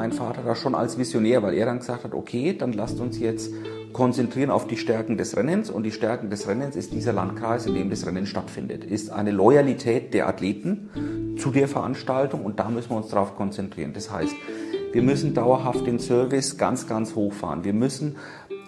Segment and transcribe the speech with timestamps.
[0.00, 3.18] mein Vater da schon als Visionär, weil er dann gesagt hat, okay, dann lasst uns
[3.18, 3.52] jetzt
[3.92, 7.74] konzentrieren auf die Stärken des Rennens und die Stärken des Rennens ist dieser Landkreis, in
[7.74, 12.88] dem das Rennen stattfindet, ist eine Loyalität der Athleten zu der Veranstaltung und da müssen
[12.88, 13.92] wir uns darauf konzentrieren.
[13.92, 14.34] Das heißt,
[14.94, 17.64] wir müssen dauerhaft den Service ganz, ganz hochfahren.
[17.64, 18.16] Wir müssen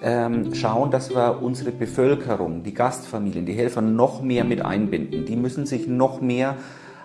[0.02, 5.24] ähm, schauen, dass wir unsere Bevölkerung, die Gastfamilien, die Helfer noch mehr mit einbinden.
[5.24, 6.56] Die müssen sich noch mehr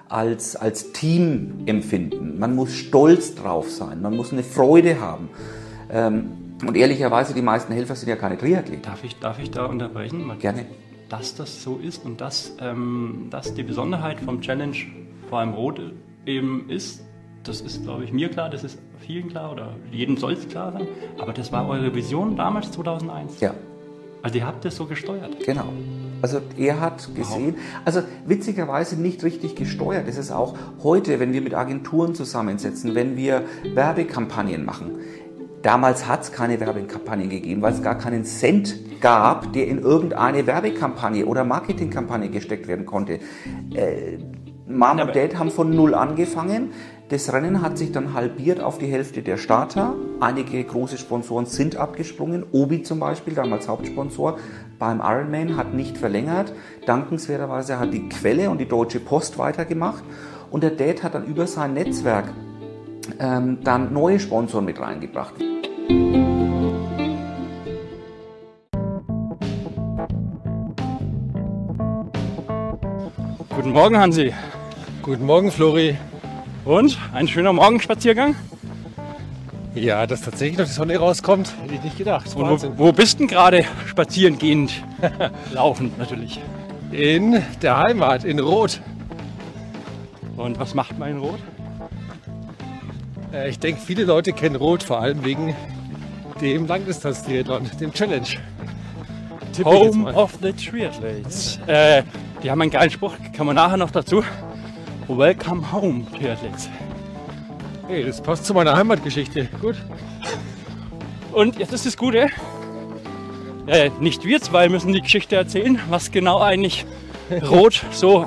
[0.09, 2.39] als, als Team empfinden.
[2.39, 5.29] Man muss stolz drauf sein, man muss eine Freude haben.
[5.91, 6.31] Ähm,
[6.65, 8.81] und ehrlicherweise, die meisten Helfer sind ja keine Triathleten.
[8.81, 10.31] Darf ich, darf ich da unterbrechen?
[10.39, 10.65] Gerne.
[11.09, 14.75] Dass das so ist und dass, ähm, dass die Besonderheit vom Challenge,
[15.29, 15.79] vor allem Rot,
[16.25, 17.03] eben ist,
[17.43, 20.73] das ist, glaube ich, mir klar, das ist vielen klar oder jedem soll es klar
[20.73, 20.87] sein.
[21.17, 23.39] Aber das war eure Vision damals, 2001.
[23.39, 23.53] Ja.
[24.21, 25.45] Also ihr habt das so gesteuert.
[25.45, 25.71] Genau.
[26.21, 30.07] Also er hat gesehen, also witzigerweise nicht richtig gesteuert.
[30.07, 33.43] Es ist auch heute, wenn wir mit Agenturen zusammensetzen, wenn wir
[33.73, 34.99] Werbekampagnen machen.
[35.61, 40.47] Damals hat es keine Werbekampagnen gegeben, weil es gar keinen Cent gab, der in irgendeine
[40.47, 43.19] Werbekampagne oder Marketingkampagne gesteckt werden konnte.
[43.73, 44.17] Äh,
[44.67, 46.71] Mom und Dad haben von null angefangen.
[47.09, 49.95] Das Rennen hat sich dann halbiert auf die Hälfte der Starter.
[50.19, 52.43] Einige große Sponsoren sind abgesprungen.
[52.51, 54.37] Obi zum Beispiel, damals Hauptsponsor
[54.79, 56.53] beim Ironman, hat nicht verlängert.
[56.85, 60.03] Dankenswerterweise hat die Quelle und die Deutsche Post weitergemacht.
[60.51, 62.25] Und der Dad hat dann über sein Netzwerk
[63.19, 65.35] ähm, dann neue Sponsoren mit reingebracht.
[73.55, 74.33] Guten Morgen, Hansi.
[75.01, 75.97] Guten Morgen, Flori.
[76.63, 76.97] Und?
[77.13, 78.35] Ein schöner Morgenspaziergang?
[79.79, 82.35] Ja, dass tatsächlich noch die Sonne rauskommt, hätte ich nicht gedacht.
[82.35, 84.71] Und wo, wo bist denn gerade spazieren gehend?
[85.51, 86.39] Laufend natürlich.
[86.91, 88.81] In der Heimat, in Rot.
[90.35, 91.39] Und was macht man in Rot?
[93.33, 95.55] Äh, Ich denke, viele Leute kennen Rot vor allem wegen
[96.41, 98.27] dem Langdistanz-Triathlon, dem Challenge.
[99.47, 101.59] Jetzt Home of the Triathletes.
[101.67, 102.03] Äh,
[102.43, 104.23] die haben einen geilen Spruch, kann man nachher noch dazu.
[105.07, 106.69] Welcome home, Triathletes.
[107.87, 109.47] Hey, das passt zu meiner Heimatgeschichte.
[109.61, 109.77] Gut.
[111.31, 112.27] Und jetzt ist das Gute,
[113.65, 116.85] äh, nicht wir zwei müssen die Geschichte erzählen, was genau eigentlich
[117.49, 118.25] Rot so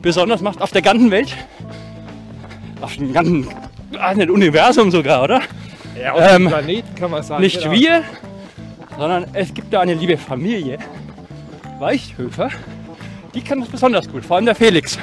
[0.00, 1.36] besonders macht auf der ganzen Welt.
[2.80, 3.46] Auf dem ganzen
[3.98, 5.42] ah, nicht Universum sogar, oder?
[6.00, 7.42] Ja, auf Ähm, dem Planeten kann man sagen.
[7.42, 7.72] Nicht genau.
[7.72, 8.04] wir,
[8.98, 10.78] sondern es gibt da eine liebe Familie,
[11.78, 12.48] Weichhöfer,
[13.34, 14.98] die kann das besonders gut, vor allem der Felix.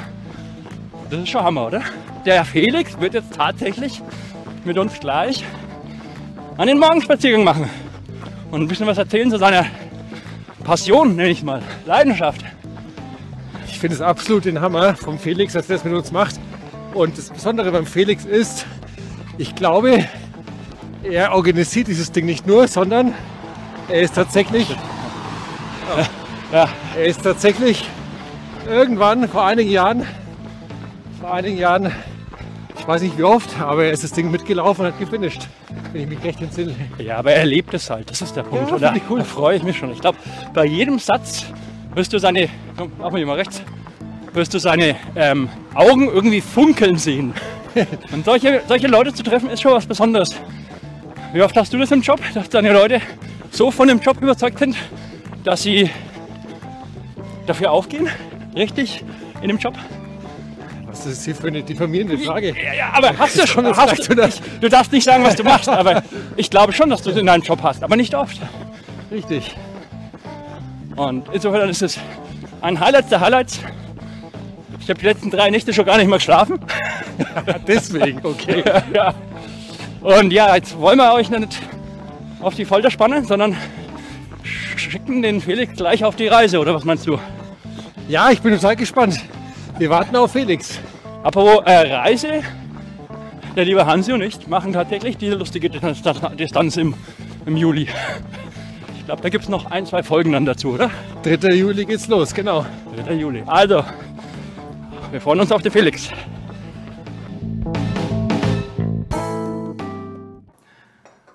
[1.08, 1.82] Das ist schon Hammer, oder?
[2.24, 4.02] Der Felix wird jetzt tatsächlich
[4.64, 5.44] mit uns gleich
[6.58, 7.70] einen Morgenspaziergang machen
[8.50, 9.66] und ein bisschen was erzählen zu seiner
[10.64, 12.44] Passion, nenne ich mal, Leidenschaft.
[13.66, 16.38] Ich finde es absolut den Hammer vom Felix, dass er das mit uns macht.
[16.92, 18.66] Und das Besondere beim Felix ist,
[19.38, 20.04] ich glaube,
[21.02, 23.14] er organisiert dieses Ding nicht nur, sondern
[23.88, 24.66] er ist tatsächlich,
[26.52, 27.88] Ja, er ist tatsächlich
[28.66, 30.04] irgendwann vor einigen Jahren,
[31.20, 31.92] vor einigen Jahren,
[32.80, 35.46] ich weiß nicht wie oft, aber er ist das Ding mitgelaufen und hat gefinisht,
[35.92, 36.74] wenn ich mich recht entsinne.
[36.98, 38.70] Ja, aber er lebt es halt, das ist der Punkt.
[38.70, 39.18] Ja, find ich cool.
[39.18, 39.92] da freue ich mich schon.
[39.92, 40.16] Ich glaube,
[40.54, 41.44] bei jedem Satz
[41.94, 42.48] wirst du seine,
[42.78, 43.62] komm, mach mal rechts,
[44.32, 47.34] wirst du seine ähm, Augen irgendwie funkeln sehen.
[48.12, 50.34] Und solche, solche Leute zu treffen, ist schon was Besonderes.
[51.34, 53.02] Wie oft hast du das im Job, dass deine Leute
[53.50, 54.74] so von dem Job überzeugt sind,
[55.44, 55.90] dass sie
[57.46, 58.08] dafür aufgehen?
[58.56, 59.04] Richtig
[59.42, 59.74] in dem Job?
[61.00, 62.48] Was ist hier für eine diffamierende Frage?
[62.48, 63.64] Ja, ja, aber hast du schon.
[63.64, 64.28] Das Hast du, oder?
[64.60, 66.02] du darfst nicht sagen, was du machst, aber
[66.36, 68.38] ich glaube schon, dass du es in deinem Job hast, aber nicht oft.
[69.10, 69.56] Richtig.
[70.96, 71.98] Und insofern ist es
[72.60, 73.60] ein Highlight der Highlights.
[74.78, 76.60] Ich habe die letzten drei Nächte schon gar nicht mehr geschlafen.
[77.66, 78.62] Deswegen, okay.
[78.94, 79.14] ja.
[80.02, 81.58] Und ja, jetzt wollen wir euch nicht
[82.40, 83.56] auf die Folter spannen, sondern
[84.76, 87.18] schicken den Felix gleich auf die Reise, oder was meinst du?
[88.06, 89.18] Ja, ich bin total gespannt.
[89.78, 90.78] Wir warten auf Felix.
[91.22, 92.42] Apropos äh, Reise,
[93.54, 96.94] der liebe Hansi und ich machen tatsächlich diese lustige Distanz- im,
[97.44, 97.88] im Juli.
[98.98, 100.90] Ich glaube, da gibt es noch ein, zwei Folgen dann dazu, oder?
[101.22, 101.54] 3.
[101.54, 102.64] Juli geht's los, genau.
[103.04, 103.14] 3.
[103.14, 103.42] Juli.
[103.46, 103.84] Also,
[105.10, 106.10] wir freuen uns auf den Felix.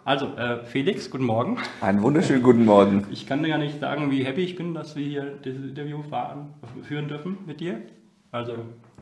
[0.04, 1.58] Also, äh, Felix, guten Morgen.
[1.82, 3.06] Einen wunderschönen guten Morgen.
[3.12, 6.04] Ich kann dir ja nicht sagen, wie happy ich bin, dass wir hier dieses Interview
[6.04, 6.54] fahren,
[6.84, 7.82] führen dürfen mit dir.
[8.32, 8.54] Also,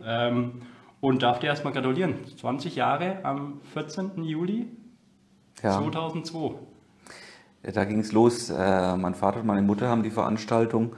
[0.06, 0.62] ähm,
[1.02, 2.16] und darf dir erstmal gratulieren.
[2.40, 4.24] 20 Jahre am 14.
[4.24, 4.68] Juli
[5.62, 5.78] Ja.
[5.80, 6.56] 2002.
[7.74, 8.50] Da ging es los.
[8.50, 10.96] Äh, mein Vater und meine Mutter haben die Veranstaltung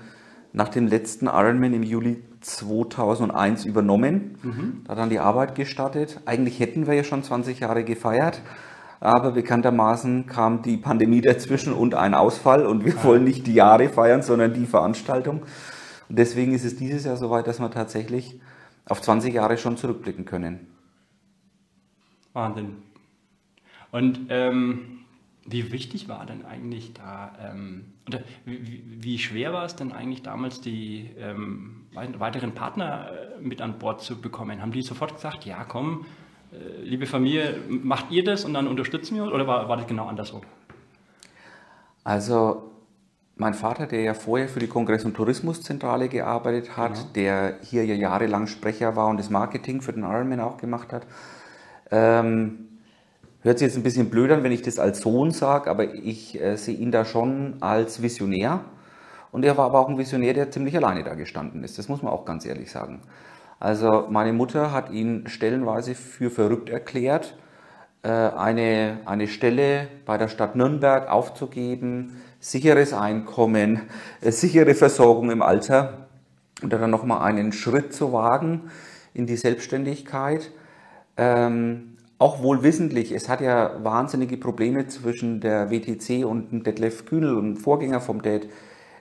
[0.53, 4.37] nach dem letzten Ironman im Juli 2001 übernommen.
[4.41, 4.81] Mhm.
[4.87, 6.21] Da dann die Arbeit gestartet.
[6.25, 8.41] Eigentlich hätten wir ja schon 20 Jahre gefeiert,
[8.99, 13.03] aber bekanntermaßen kam die Pandemie dazwischen und ein Ausfall und wir ja.
[13.03, 15.43] wollen nicht die Jahre feiern, sondern die Veranstaltung.
[16.07, 18.39] Und deswegen ist es dieses Jahr soweit, dass wir tatsächlich
[18.87, 20.67] auf 20 Jahre schon zurückblicken können.
[22.33, 22.77] Wahnsinn.
[23.91, 25.05] Und ähm,
[25.45, 30.23] wie wichtig war denn eigentlich da, ähm, oder wie, wie, schwer war es denn eigentlich
[30.23, 34.61] damals, die ähm, weiteren Partner äh, mit an Bord zu bekommen?
[34.61, 36.05] Haben die sofort gesagt, ja komm,
[36.51, 39.31] äh, liebe Familie, macht ihr das und dann unterstützen wir uns?
[39.31, 40.41] Oder war, war das genau andersrum?
[42.03, 42.71] Also
[43.37, 47.07] mein Vater, der ja vorher für die Kongress- und Tourismuszentrale gearbeitet hat, genau.
[47.15, 51.05] der hier ja jahrelang Sprecher war und das Marketing für den Ironman auch gemacht hat,
[51.91, 52.69] ähm,
[53.41, 56.41] hört sich jetzt ein bisschen blöd an, wenn ich das als Sohn sage, aber ich
[56.41, 58.61] äh, sehe ihn da schon als Visionär.
[59.31, 61.77] Und er war aber auch ein Visionär, der ziemlich alleine da gestanden ist.
[61.77, 63.01] Das muss man auch ganz ehrlich sagen.
[63.59, 67.37] Also meine Mutter hat ihn stellenweise für verrückt erklärt,
[68.09, 73.81] eine, eine Stelle bei der Stadt Nürnberg aufzugeben, sicheres Einkommen,
[74.21, 76.07] äh, sichere Versorgung im Alter
[76.61, 78.69] und dann nochmal einen Schritt zu wagen
[79.13, 80.51] in die Selbstständigkeit.
[81.17, 87.05] Ähm, auch wohl wissentlich, es hat ja wahnsinnige Probleme zwischen der WTC und dem Detlef
[87.05, 88.47] Kühnel, und Vorgänger vom DED,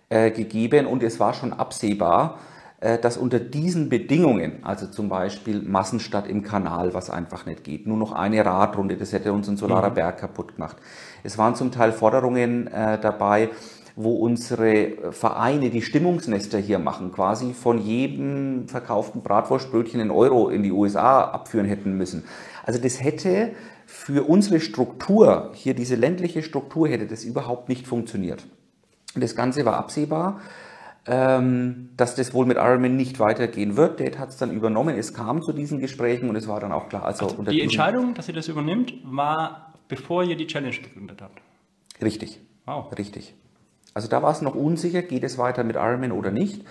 [0.08, 2.53] äh, gegeben und es war schon absehbar, äh,
[3.00, 7.96] dass unter diesen Bedingungen, also zum Beispiel Massenstadt im Kanal, was einfach nicht geht, nur
[7.96, 9.94] noch eine Radrunde, das hätte uns ein Solarer mhm.
[9.94, 10.76] Berg kaputt gemacht.
[11.22, 13.48] Es waren zum Teil Forderungen äh, dabei,
[13.96, 20.62] wo unsere Vereine die Stimmungsnester hier machen, quasi von jedem verkauften Bratwurstbrötchen in Euro in
[20.62, 22.24] die USA abführen hätten müssen.
[22.64, 23.52] Also das hätte
[23.86, 28.44] für unsere Struktur, hier diese ländliche Struktur, hätte das überhaupt nicht funktioniert.
[29.14, 30.40] Das Ganze war absehbar,
[31.06, 34.00] ähm, dass das wohl mit Ironman nicht weitergehen wird.
[34.00, 34.96] Dad hat es dann übernommen.
[34.96, 37.04] Es kam zu diesen Gesprächen und es war dann auch klar.
[37.04, 41.40] Also, also die Entscheidung, dass ihr das übernimmt, war bevor ihr die Challenge gegründet habt.
[42.02, 42.40] Richtig.
[42.64, 42.96] Wow.
[42.96, 43.34] Richtig.
[43.92, 46.64] Also da war es noch unsicher, geht es weiter mit Ironman oder nicht.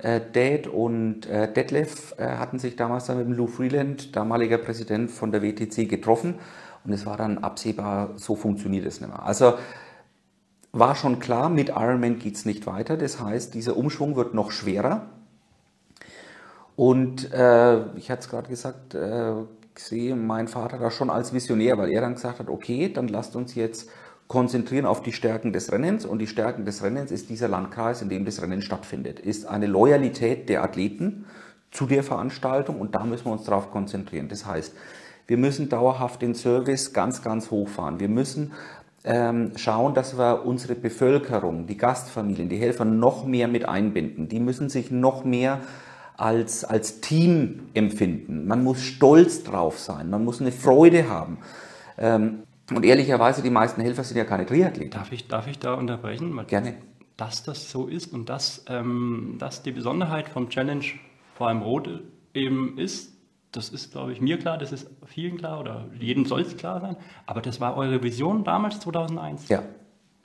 [0.00, 5.10] Äh, Dad und äh, Detlef äh, hatten sich damals dann mit Lou Freeland, damaliger Präsident
[5.10, 6.34] von der WTC, getroffen
[6.84, 9.22] und es war dann absehbar, so funktioniert es nicht mehr.
[9.22, 9.54] Also
[10.74, 12.96] war schon klar, mit Ironman geht es nicht weiter.
[12.96, 15.06] Das heißt, dieser Umschwung wird noch schwerer.
[16.76, 19.32] Und äh, ich hatte es gerade gesagt, äh,
[19.76, 23.08] ich sehe meinen Vater da schon als Visionär, weil er dann gesagt hat, okay, dann
[23.08, 23.88] lasst uns jetzt
[24.26, 28.08] konzentrieren auf die Stärken des Rennens und die Stärken des Rennens ist dieser Landkreis, in
[28.08, 31.26] dem das Rennen stattfindet, ist eine Loyalität der Athleten
[31.70, 34.28] zu der Veranstaltung und da müssen wir uns darauf konzentrieren.
[34.28, 34.72] Das heißt,
[35.26, 38.00] wir müssen dauerhaft den Service ganz, ganz hochfahren.
[38.00, 38.52] Wir müssen
[39.04, 44.28] ähm, schauen, dass wir unsere Bevölkerung, die Gastfamilien, die Helfer noch mehr mit einbinden.
[44.28, 45.60] Die müssen sich noch mehr
[46.16, 48.46] als, als Team empfinden.
[48.46, 51.38] Man muss stolz drauf sein, man muss eine Freude haben.
[51.98, 54.90] Ähm, und ehrlicherweise, die meisten Helfer sind ja keine Triathleten.
[54.90, 56.40] Darf ich, darf ich da unterbrechen?
[56.46, 56.74] Gerne.
[57.18, 60.84] Dass das so ist und dass, ähm, dass die Besonderheit vom Challenge,
[61.34, 62.02] vor allem Rot,
[62.32, 63.13] eben ist,
[63.56, 66.80] das ist, glaube ich, mir klar, das ist vielen klar oder jedem soll es klar
[66.80, 66.96] sein.
[67.26, 69.48] Aber das war eure Vision damals, 2001.
[69.48, 69.62] Ja.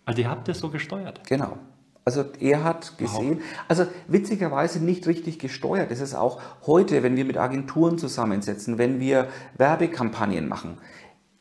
[0.05, 1.21] Also ihr habt das so gesteuert.
[1.27, 1.57] Genau.
[2.05, 5.91] Also er hat gesehen, also witzigerweise nicht richtig gesteuert.
[5.91, 9.27] Es ist auch heute, wenn wir mit Agenturen zusammensetzen, wenn wir
[9.57, 10.79] Werbekampagnen machen.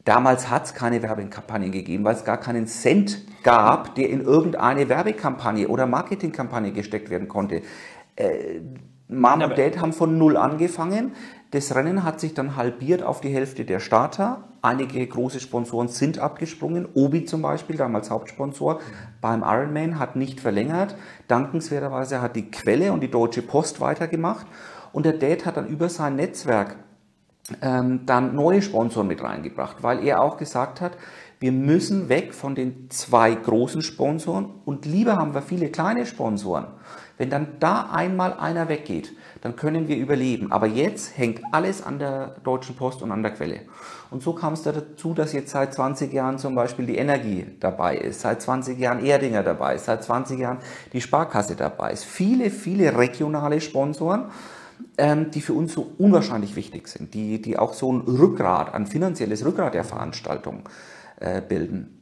[0.05, 4.91] Damals hat es keine Werbekampagnen gegeben, weil es gar keinen Cent gab, der in irgendeine
[4.91, 7.63] Werbekampagne oder Marketingkampagne gesteckt werden konnte.
[8.17, 8.61] Äh,
[9.09, 11.13] Mom und Dad haben von null angefangen.
[11.51, 14.45] Das Rennen hat sich dann halbiert auf die Hälfte der Starter.
[14.61, 16.87] Einige große Sponsoren sind abgesprungen.
[16.93, 18.81] Obi zum Beispiel, damals Hauptsponsor,
[19.23, 20.95] beim Ironman hat nicht verlängert.
[21.27, 24.47] Dankenswerterweise hat die Quelle und die Deutsche Post weitergemacht.
[24.93, 26.77] Und der Dad hat dann über sein Netzwerk
[27.63, 30.99] ähm, dann neue Sponsoren mit reingebracht, weil er auch gesagt hat,
[31.41, 36.67] wir müssen weg von den zwei großen Sponsoren und lieber haben wir viele kleine Sponsoren.
[37.19, 40.51] Wenn dann da einmal einer weggeht, dann können wir überleben.
[40.51, 43.61] Aber jetzt hängt alles an der Deutschen Post und an der Quelle.
[44.11, 47.97] Und so kam es dazu, dass jetzt seit 20 Jahren zum Beispiel die Energie dabei
[47.97, 50.59] ist, seit 20 Jahren Erdinger dabei ist, seit 20 Jahren
[50.93, 52.05] die Sparkasse dabei ist.
[52.05, 54.31] Viele, viele regionale Sponsoren
[54.97, 58.87] ähm, die für uns so unwahrscheinlich wichtig sind, die, die auch so ein Rückgrat, ein
[58.87, 60.69] finanzielles Rückgrat der Veranstaltung
[61.21, 61.98] äh, bilden.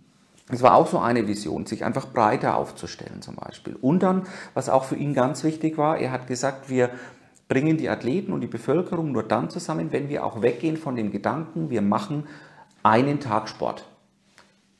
[0.48, 3.76] Es war auch so eine Vision, sich einfach breiter aufzustellen zum Beispiel.
[3.80, 4.22] Und dann,
[4.54, 6.90] was auch für ihn ganz wichtig war, er hat gesagt, wir
[7.48, 11.10] bringen die Athleten und die Bevölkerung nur dann zusammen, wenn wir auch weggehen von dem
[11.10, 12.26] Gedanken, wir machen
[12.82, 13.86] einen Tag Sport.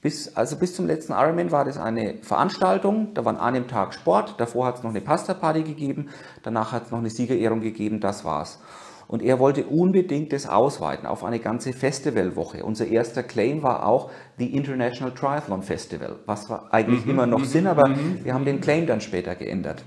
[0.03, 3.93] Bis, also bis zum letzten Ironman war das eine Veranstaltung, da war an einem Tag
[3.93, 6.11] Sport, davor hat es noch eine Pasta-Party gegeben,
[6.45, 8.61] danach hat es noch eine Siegerehrung gegeben, das war's.
[9.09, 12.65] Und er wollte unbedingt das ausweiten auf eine ganze Festivalwoche.
[12.65, 17.45] Unser erster Claim war auch the International Triathlon Festival, was wir eigentlich Mhm, immer noch
[17.45, 17.91] sind, aber
[18.23, 19.85] wir haben den Claim dann später geändert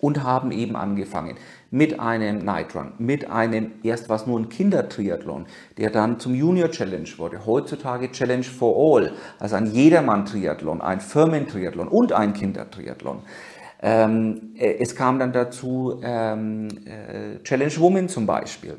[0.00, 1.36] und haben eben angefangen
[1.70, 5.46] mit einem Night Run, mit einem, erst war es nur ein Kindertriathlon,
[5.78, 11.88] der dann zum Junior Challenge wurde, heutzutage Challenge for All, also ein Jedermann-Triathlon, ein Firmentriathlon
[11.88, 13.20] und ein Kindertriathlon.
[13.82, 18.78] Ähm, äh, es kam dann dazu ähm, äh, Challenge Woman zum Beispiel.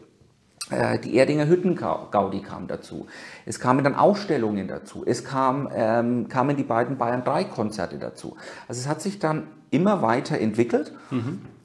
[0.70, 3.08] Äh, Die Erdinger Hütten-Gaudi kam dazu.
[3.46, 5.04] Es kamen dann Ausstellungen dazu.
[5.06, 8.38] Es kam, ähm, kamen die beiden Bayern 3 Konzerte dazu.
[8.68, 10.94] Also es hat sich dann immer weiter entwickelt,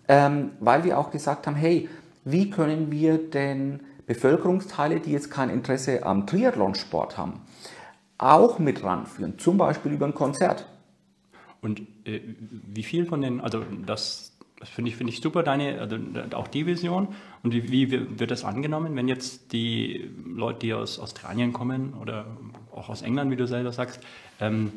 [0.08, 1.88] ähm, weil wir auch gesagt haben, hey,
[2.24, 7.40] wie können wir denn Bevölkerungsteile, die jetzt kein Interesse am Triathlonsport haben,
[8.18, 10.66] auch mit ranführen, zum Beispiel über ein Konzert.
[11.60, 12.20] Und äh,
[12.72, 15.98] wie viel von den, also das, das finde ich, finde ich super, deine, also
[16.34, 17.08] auch die Vision.
[17.42, 22.26] Und wie, wie wird das angenommen, wenn jetzt die Leute, die aus Australien kommen oder
[22.74, 24.00] auch aus England, wie du selber sagst,
[24.40, 24.72] ähm,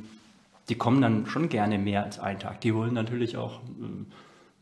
[0.69, 2.61] die kommen dann schon gerne mehr als einen Tag.
[2.61, 4.05] Die wollen natürlich auch, ähm,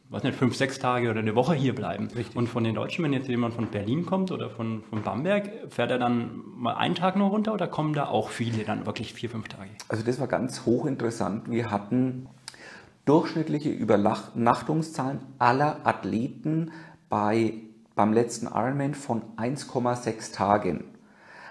[0.10, 2.08] weiß nicht, fünf, sechs Tage oder eine Woche hier bleiben.
[2.34, 5.92] Und von den Deutschen, wenn jetzt jemand von Berlin kommt oder von, von Bamberg, fährt
[5.92, 9.30] er dann mal einen Tag nur runter oder kommen da auch viele dann wirklich vier,
[9.30, 9.70] fünf Tage?
[9.90, 11.50] Also das war ganz hochinteressant.
[11.52, 12.28] Wir hatten
[13.06, 16.72] durchschnittliche Übernachtungszahlen aller Athleten
[17.10, 17.54] bei,
[17.96, 20.86] beim letzten Ironman von 1,6 Tagen.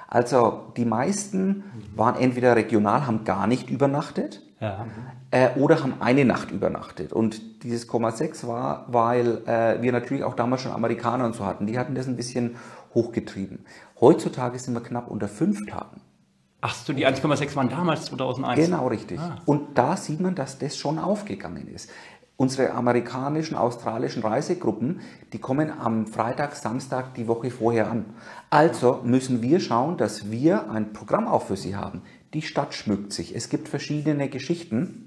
[0.09, 4.87] Also die meisten waren entweder regional, haben gar nicht übernachtet Ja.
[5.31, 7.13] Äh, oder haben eine Nacht übernachtet.
[7.13, 11.67] Und dieses 0,6 war, weil äh, wir natürlich auch damals schon Amerikaner und so hatten.
[11.67, 12.57] Die hatten das ein bisschen
[12.95, 13.65] hochgetrieben.
[14.01, 16.01] Heutzutage sind wir knapp unter fünf Tagen.
[16.61, 18.65] Ach so, die 1,6 waren damals 2001.
[18.65, 19.21] Genau, richtig.
[19.45, 21.91] Und da sieht man, dass das schon aufgegangen ist.
[22.39, 25.01] Unsere amerikanischen, australischen Reisegruppen,
[25.33, 28.05] die kommen am Freitag, Samstag die Woche vorher an.
[28.51, 32.03] Also müssen wir schauen, dass wir ein Programm auch für sie haben.
[32.35, 33.35] Die Stadt schmückt sich.
[33.35, 35.06] Es gibt verschiedene Geschichten,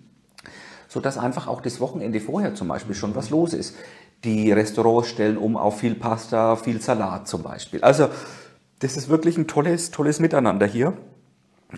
[0.90, 3.76] sodass einfach auch das Wochenende vorher zum Beispiel schon was los ist.
[4.26, 7.82] Die Restaurants stellen um auf viel Pasta, viel Salat zum Beispiel.
[7.82, 8.10] Also
[8.80, 10.94] das ist wirklich ein tolles, tolles Miteinander hier.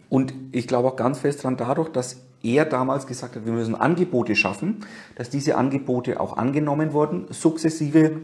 [0.09, 3.75] Und ich glaube auch ganz fest daran, dadurch, dass er damals gesagt hat, wir müssen
[3.75, 7.25] Angebote schaffen, dass diese Angebote auch angenommen wurden.
[7.29, 8.21] Sukzessive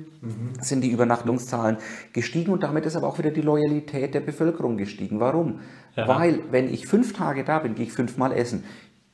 [0.60, 1.78] sind die Übernachtungszahlen
[2.14, 5.20] gestiegen und damit ist aber auch wieder die Loyalität der Bevölkerung gestiegen.
[5.20, 5.60] Warum?
[5.96, 6.08] Ja.
[6.08, 8.64] Weil, wenn ich fünf Tage da bin, gehe ich fünfmal essen.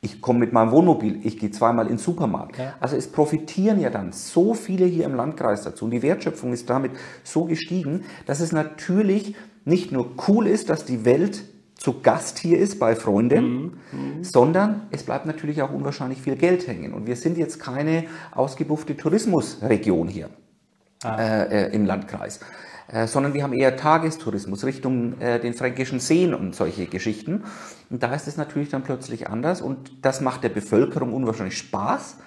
[0.03, 2.57] Ich komme mit meinem Wohnmobil, ich gehe zweimal in den Supermarkt.
[2.57, 2.73] Ja.
[2.79, 5.85] Also es profitieren ja dann so viele hier im Landkreis dazu.
[5.85, 6.91] Und die Wertschöpfung ist damit
[7.23, 11.43] so gestiegen, dass es natürlich nicht nur cool ist, dass die Welt
[11.77, 13.77] zu Gast hier ist bei Freunden,
[14.21, 16.93] sondern es bleibt natürlich auch unwahrscheinlich viel Geld hängen.
[16.93, 20.29] Und wir sind jetzt keine ausgebuffte Tourismusregion hier
[21.03, 22.39] äh, äh, im Landkreis,
[23.07, 27.43] sondern wir haben eher Tagestourismus Richtung äh, den fränkischen Seen und solche Geschichten.
[27.89, 32.17] Und da ist es natürlich dann plötzlich anders und das macht der Bevölkerung unwahrscheinlich Spaß,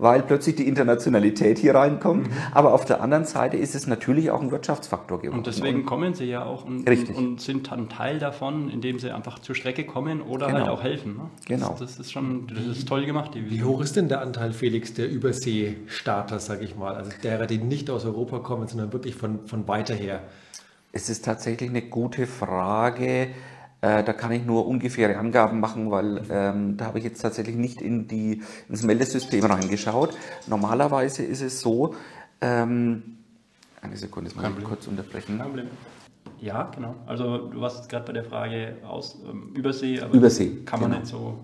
[0.00, 2.28] weil plötzlich die Internationalität hier reinkommt.
[2.52, 5.38] Aber auf der anderen Seite ist es natürlich auch ein Wirtschaftsfaktor geworden.
[5.38, 7.16] Und deswegen kommen sie ja auch und, Richtig.
[7.16, 10.58] und, und sind dann Teil davon, indem sie einfach zur Strecke kommen oder Genau.
[10.60, 11.16] halt auch helfen.
[11.16, 11.30] Ne?
[11.46, 11.70] Genau.
[11.70, 13.32] Das, das ist schon, das ist toll gemacht.
[13.34, 16.94] Die Wie hoch ist denn der Anteil, Felix, der Überseestarter, sage ich mal?
[16.94, 20.22] Also derer, die nicht aus Europa kommen, sondern wirklich von, von weiter her.
[20.92, 23.28] Es ist tatsächlich eine gute Frage.
[23.82, 27.56] Äh, da kann ich nur ungefähre Angaben machen, weil ähm, da habe ich jetzt tatsächlich
[27.56, 30.16] nicht in die, ins Meldesystem reingeschaut.
[30.46, 31.94] Normalerweise ist es so,
[32.42, 33.18] ähm,
[33.80, 35.38] eine Sekunde, das muss ich kurz unterbrechen.
[35.38, 35.66] Kein Problem.
[36.40, 36.94] Ja, genau.
[37.06, 41.00] Also du warst gerade bei der Frage aus ähm, Übersee, aber Übersee, kann man genau.
[41.00, 41.38] nicht so.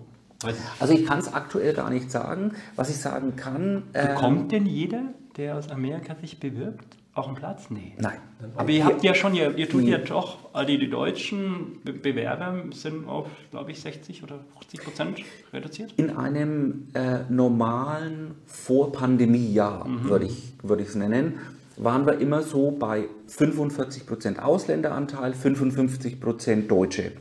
[0.45, 0.57] Nicht.
[0.79, 2.51] Also ich kann es aktuell gar nicht sagen.
[2.75, 3.83] Was ich sagen kann.
[3.93, 5.01] ähm, Bekommt denn jeder,
[5.37, 7.69] der aus Amerika sich bewirbt, auch einen Platz?
[7.69, 7.93] Nee.
[7.97, 8.17] Nein.
[8.55, 11.93] Aber ihr habt ja schon, ihr, ihr tut ja doch, also die, die deutschen Be
[11.93, 15.19] Bewerber sind auf, glaube ich, 60 oder 50 Prozent
[15.51, 15.93] reduziert.
[15.97, 21.39] In einem äh, normalen Vor-Pandemie-Jahr, würde ich würde ich es nennen,
[21.77, 27.11] waren wir immer so bei 45% Ausländeranteil, 55% Deutsche.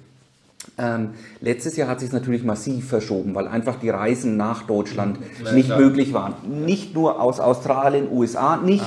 [0.78, 1.10] Ähm,
[1.40, 5.18] letztes Jahr hat sich natürlich massiv verschoben, weil einfach die Reisen nach Deutschland
[5.54, 6.34] nicht möglich waren.
[6.64, 8.84] Nicht nur aus Australien, USA nicht,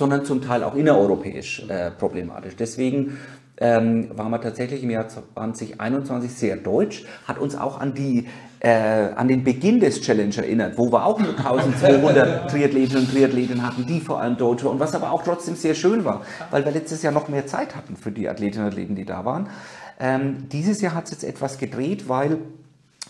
[0.00, 2.56] sondern zum Teil auch innereuropäisch äh, problematisch.
[2.56, 3.18] Deswegen
[3.58, 8.26] ähm, waren wir tatsächlich im Jahr 2021 sehr deutsch, hat uns auch an die
[8.60, 13.62] äh, an den Beginn des Challenge erinnert, wo wir auch nur 1200 Triathletinnen und Triathleten
[13.62, 16.72] hatten, die vor allem Deutsche und was aber auch trotzdem sehr schön war, weil wir
[16.72, 19.50] letztes Jahr noch mehr Zeit hatten für die Athletinnen und Athleten, die da waren.
[19.98, 22.38] Ähm, dieses Jahr hat es jetzt etwas gedreht, weil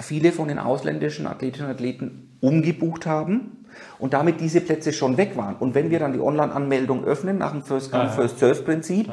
[0.00, 3.59] viele von den ausländischen Athletinnen und Athleten umgebucht haben
[3.98, 5.56] und damit diese Plätze schon weg waren.
[5.56, 9.10] Und wenn wir dann die Online-Anmeldung öffnen nach dem First Come, First Serve Prinzip,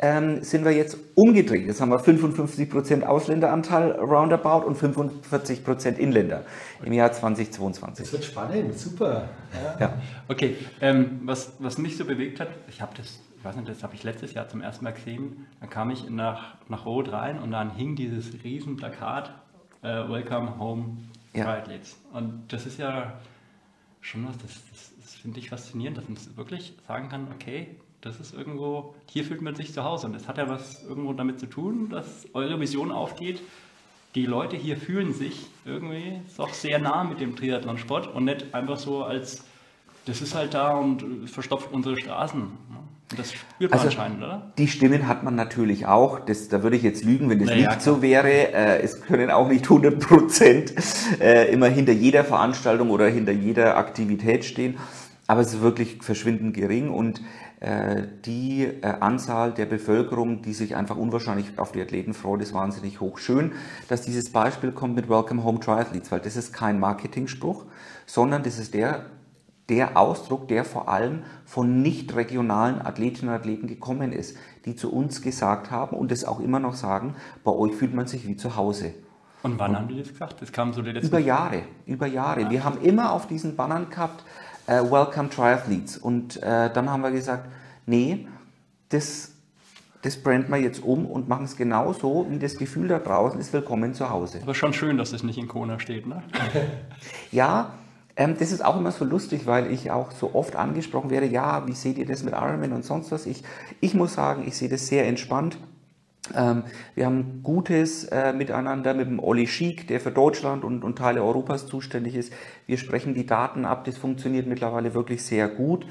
[0.00, 1.66] ähm, sind wir jetzt umgedreht.
[1.66, 6.44] Jetzt haben wir 55% Ausländeranteil roundabout und 45% Inländer
[6.84, 8.04] im Jahr 2022.
[8.04, 9.28] Das wird spannend, super.
[9.52, 9.76] Ja.
[9.80, 9.94] ja.
[10.28, 13.82] Okay, ähm, was, was mich so bewegt hat, ich habe das, ich weiß nicht, das
[13.82, 17.40] habe ich letztes Jahr zum ersten Mal gesehen, da kam ich nach, nach Rot rein
[17.40, 19.32] und dann hing dieses riesen Plakat,
[19.82, 20.98] äh, Welcome Home
[21.34, 21.62] ja.
[22.12, 23.12] Und das ist ja
[24.00, 27.68] schon was, das, das, das finde ich faszinierend, dass man wirklich sagen kann, okay,
[28.00, 30.06] das ist irgendwo, hier fühlt man sich zu Hause.
[30.06, 33.42] Und das hat ja was irgendwo damit zu tun, dass eure Vision aufgeht.
[34.14, 38.78] Die Leute hier fühlen sich irgendwie doch sehr nah mit dem Triathlon-Sport und nicht einfach
[38.78, 39.44] so als,
[40.06, 42.50] das ist halt da und verstopft unsere Straßen.
[43.16, 44.52] Das spürt man also, anscheinend, oder?
[44.58, 46.20] Die Stimmen hat man natürlich auch.
[46.20, 48.52] Das, da würde ich jetzt lügen, wenn das naja, nicht so wäre.
[48.52, 50.74] Äh, es können auch nicht 100 Prozent
[51.20, 54.76] äh, immer hinter jeder Veranstaltung oder hinter jeder Aktivität stehen.
[55.26, 57.20] Aber es ist wirklich verschwindend gering und
[57.60, 62.54] äh, die äh, Anzahl der Bevölkerung, die sich einfach unwahrscheinlich auf die Athleten freut, ist
[62.54, 63.18] wahnsinnig hoch.
[63.18, 63.52] Schön,
[63.88, 67.64] dass dieses Beispiel kommt mit Welcome Home Triathletes, weil das ist kein Marketingspruch,
[68.06, 69.06] sondern das ist der,
[69.68, 74.92] der Ausdruck, der vor allem von nicht regionalen Athletinnen und Athleten gekommen ist, die zu
[74.92, 78.36] uns gesagt haben und es auch immer noch sagen, bei euch fühlt man sich wie
[78.36, 78.94] zu Hause.
[79.42, 80.42] Und wann und haben die das gesagt?
[80.42, 82.42] Das kam so der Über Jahre, über Jahre.
[82.42, 82.50] Ja.
[82.50, 84.24] Wir haben immer auf diesen Bannern gehabt,
[84.66, 85.96] äh, Welcome Triathletes.
[85.98, 87.48] Und äh, dann haben wir gesagt,
[87.86, 88.26] nee,
[88.88, 89.32] das,
[90.02, 93.52] das branden wir jetzt um und machen es genauso, wie das Gefühl da draußen ist,
[93.52, 94.40] willkommen zu Hause.
[94.42, 96.22] Aber schon schön, dass das nicht in Kona steht, ne?
[97.30, 97.74] ja,
[98.18, 101.66] ähm, das ist auch immer so lustig, weil ich auch so oft angesprochen werde, ja,
[101.68, 103.26] wie seht ihr das mit Ironman und sonst was?
[103.26, 103.44] Ich,
[103.80, 105.56] ich muss sagen, ich sehe das sehr entspannt.
[106.34, 106.64] Ähm,
[106.96, 111.22] wir haben gutes äh, Miteinander mit dem Olli Schiek, der für Deutschland und, und Teile
[111.22, 112.32] Europas zuständig ist.
[112.66, 115.86] Wir sprechen die Daten ab, das funktioniert mittlerweile wirklich sehr gut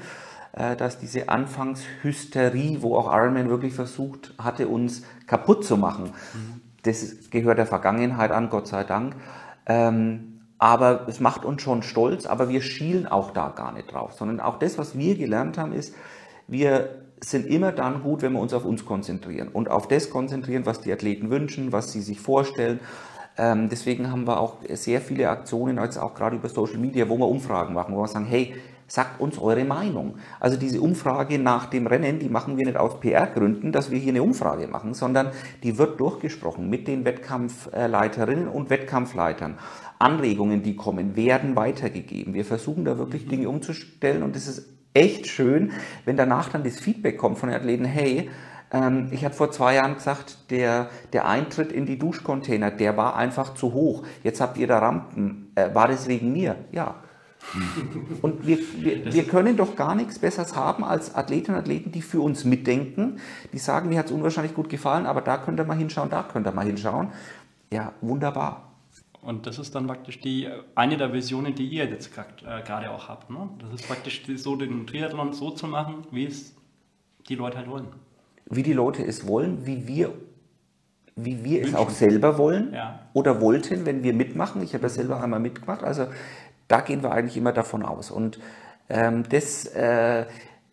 [0.52, 6.60] äh, dass diese Anfangshysterie, wo auch Ironman wirklich versucht hatte, uns kaputt zu machen, mhm.
[6.82, 9.16] das gehört der Vergangenheit an, Gott sei Dank.
[9.66, 10.27] Ähm,
[10.58, 14.40] aber es macht uns schon stolz, aber wir schielen auch da gar nicht drauf, sondern
[14.40, 15.94] auch das, was wir gelernt haben, ist,
[16.48, 20.66] wir sind immer dann gut, wenn wir uns auf uns konzentrieren und auf das konzentrieren,
[20.66, 22.80] was die Athleten wünschen, was sie sich vorstellen.
[23.36, 27.16] Ähm, deswegen haben wir auch sehr viele Aktionen, jetzt auch gerade über Social Media, wo
[27.18, 28.54] wir Umfragen machen, wo wir sagen, hey,
[28.88, 30.14] sagt uns eure Meinung.
[30.40, 34.12] Also diese Umfrage nach dem Rennen, die machen wir nicht aus PR-Gründen, dass wir hier
[34.12, 35.30] eine Umfrage machen, sondern
[35.62, 39.58] die wird durchgesprochen mit den Wettkampfleiterinnen und Wettkampfleitern.
[39.98, 42.34] Anregungen, die kommen, werden weitergegeben.
[42.34, 45.72] Wir versuchen da wirklich Dinge umzustellen und es ist echt schön,
[46.04, 48.30] wenn danach dann das Feedback kommt von den Athleten, hey,
[48.70, 53.16] ähm, ich habe vor zwei Jahren gesagt, der, der Eintritt in die Duschcontainer, der war
[53.16, 54.04] einfach zu hoch.
[54.22, 55.52] Jetzt habt ihr da Rampen.
[55.54, 56.56] Äh, war das wegen mir?
[56.72, 56.96] Ja.
[58.20, 62.02] Und wir, wir, wir, können doch gar nichts Besseres haben als Athletinnen und Athleten, die
[62.02, 63.20] für uns mitdenken,
[63.52, 66.24] die sagen, mir hat es unwahrscheinlich gut gefallen, aber da könnt ihr mal hinschauen, da
[66.24, 67.08] könnt ihr mal hinschauen.
[67.72, 68.67] Ja, wunderbar.
[69.28, 73.08] Und das ist dann praktisch die, eine der Visionen, die ihr jetzt äh, gerade auch
[73.08, 73.28] habt.
[73.28, 73.50] Ne?
[73.58, 76.54] Das ist praktisch so, den Triathlon so zu machen, wie es
[77.28, 77.88] die Leute halt wollen.
[78.46, 80.14] Wie die Leute es wollen, wie wir,
[81.14, 83.00] wie wir es auch selber wollen ja.
[83.12, 84.62] oder wollten, wenn wir mitmachen.
[84.62, 85.82] Ich habe ja selber einmal mitgemacht.
[85.82, 86.06] Also
[86.66, 88.10] da gehen wir eigentlich immer davon aus.
[88.10, 88.40] Und
[88.88, 90.24] ähm, das, äh,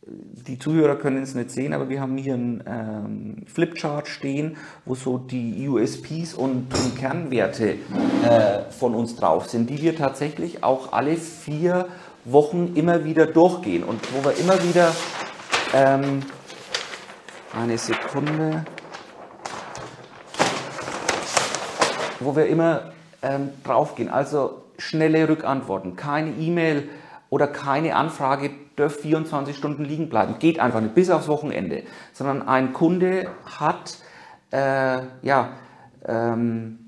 [0.07, 4.93] die Zuhörer können es nicht sehen, aber wir haben hier einen ähm, Flipchart stehen, wo
[4.93, 7.77] so die USPs und, und Kernwerte
[8.23, 11.87] äh, von uns drauf sind, die wir tatsächlich auch alle vier
[12.23, 14.91] Wochen immer wieder durchgehen und wo wir immer wieder
[15.73, 16.21] ähm,
[17.59, 18.63] eine Sekunde,
[22.19, 24.09] wo wir immer ähm, draufgehen.
[24.09, 26.89] Also schnelle Rückantworten, keine E-Mail
[27.35, 30.35] oder keine Anfrage dürft 24 Stunden liegen bleiben.
[30.39, 31.83] Geht einfach nicht, bis aufs Wochenende.
[32.13, 33.27] Sondern ein Kunde
[33.59, 33.97] hat
[34.51, 35.49] äh, ja,
[36.07, 36.79] ähm,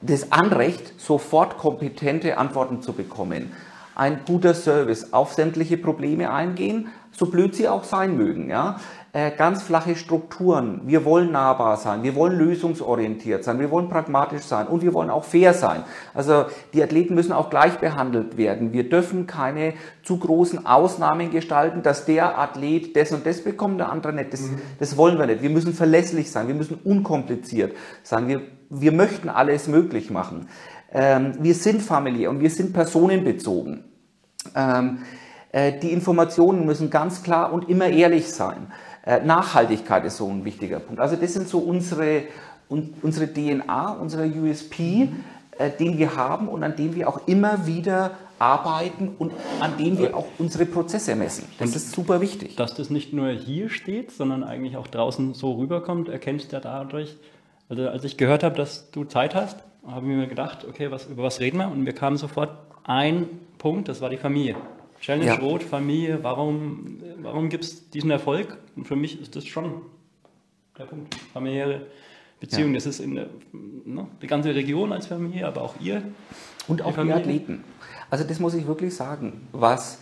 [0.00, 3.52] das Anrecht, sofort kompetente Antworten zu bekommen.
[3.94, 8.48] Ein guter Service, auf sämtliche Probleme eingehen, so blöd sie auch sein mögen.
[8.48, 8.80] Ja?
[9.12, 10.82] Äh, ganz flache Strukturen.
[10.84, 15.10] Wir wollen nahbar sein, wir wollen lösungsorientiert sein, wir wollen pragmatisch sein und wir wollen
[15.10, 15.82] auch fair sein.
[16.14, 16.44] Also
[16.74, 18.72] die Athleten müssen auch gleich behandelt werden.
[18.72, 23.90] Wir dürfen keine zu großen Ausnahmen gestalten, dass der Athlet das und das bekommt, der
[23.90, 24.32] andere nicht.
[24.32, 24.60] Das, mhm.
[24.78, 25.42] das wollen wir nicht.
[25.42, 28.28] Wir müssen verlässlich sein, wir müssen unkompliziert sein.
[28.28, 30.46] Wir, wir möchten alles möglich machen.
[30.92, 33.82] Ähm, wir sind familiär und wir sind personenbezogen.
[34.54, 34.98] Ähm,
[35.52, 38.68] äh, die Informationen müssen ganz klar und immer ehrlich sein.
[39.04, 41.00] Äh, Nachhaltigkeit ist so ein wichtiger Punkt.
[41.00, 42.24] Also das sind so unsere,
[42.68, 45.08] unsere DNA, unsere USP.
[45.60, 49.98] äh, den wir haben und an dem wir auch immer wieder arbeiten und an dem
[49.98, 51.44] wir auch unsere Prozesse messen.
[51.58, 52.56] Das ist super wichtig.
[52.56, 56.60] Dass das nicht nur hier steht, sondern eigentlich auch draußen so rüberkommt, erkennst du ja
[56.60, 57.16] dadurch.
[57.68, 61.06] Also als ich gehört habe, dass du Zeit hast, habe ich mir gedacht, okay, was,
[61.06, 61.68] über was reden wir?
[61.68, 62.50] Und wir kamen sofort
[62.84, 63.26] ein
[63.58, 64.56] Punkt, das war die Familie.
[65.00, 65.34] Challenge Ja.
[65.36, 68.58] Rot, Familie, warum, warum gibt es diesen Erfolg?
[68.76, 69.82] Und für mich ist das schon
[70.78, 71.14] der Punkt.
[71.32, 71.86] Familiäre
[72.38, 76.02] Beziehung, das ist in der, ne, die ganze Region als Familie, aber auch ihr.
[76.68, 77.12] Und auch die.
[77.12, 77.64] Athleten.
[78.08, 79.46] Also das muss ich wirklich sagen.
[79.52, 79.98] Was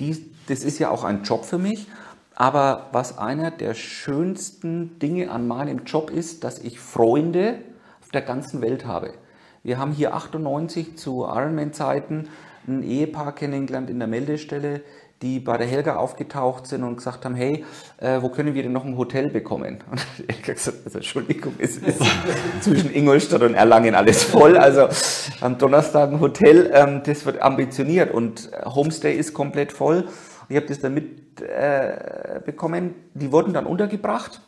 [0.00, 1.86] die, das ist ja auch ein Job für mich.
[2.34, 7.60] Aber was einer der schönsten Dinge an meinem Job ist, dass ich Freunde
[8.02, 9.14] auf der ganzen Welt habe.
[9.62, 12.28] Wir haben hier 98 zu Ironman-Zeiten
[12.68, 14.82] ein Ehepaar kennengelernt in der Meldestelle,
[15.22, 17.64] die bei der Helga aufgetaucht sind und gesagt haben, hey,
[17.98, 19.78] äh, wo können wir denn noch ein Hotel bekommen?
[19.90, 22.02] Und Helga gesagt, also Entschuldigung, es ist
[22.60, 24.58] zwischen Ingolstadt und Erlangen alles voll.
[24.58, 24.88] Also
[25.40, 30.06] am Donnerstag ein Hotel, ähm, das wird ambitioniert und äh, Homestay ist komplett voll.
[30.48, 31.26] Ich habe das dann mitbekommen.
[31.40, 32.94] Äh, bekommen.
[33.14, 34.40] die wurden dann untergebracht.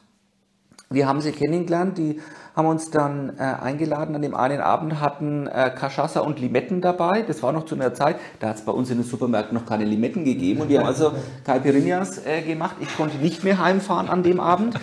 [0.91, 2.21] Wir haben sie kennengelernt, die
[2.57, 4.15] haben uns dann äh, eingeladen.
[4.15, 7.23] An dem einen Abend hatten äh, Cachaça und Limetten dabei.
[7.23, 9.67] Das war noch zu einer Zeit, da hat es bei uns in den Supermärkten noch
[9.67, 10.63] keine Limetten gegeben.
[10.63, 11.13] Und die haben also
[11.45, 12.77] Caipirinhas äh, gemacht.
[12.81, 14.77] Ich konnte nicht mehr heimfahren an dem Abend.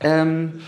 [0.00, 0.60] Ähm,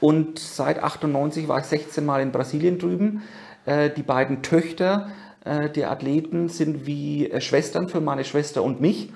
[0.00, 3.22] und seit 98 war ich 16 Mal in Brasilien drüben.
[3.66, 5.10] Äh, die beiden Töchter
[5.44, 9.12] äh, der Athleten sind wie äh, Schwestern für meine Schwester und mich.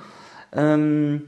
[0.52, 1.22] Ähm,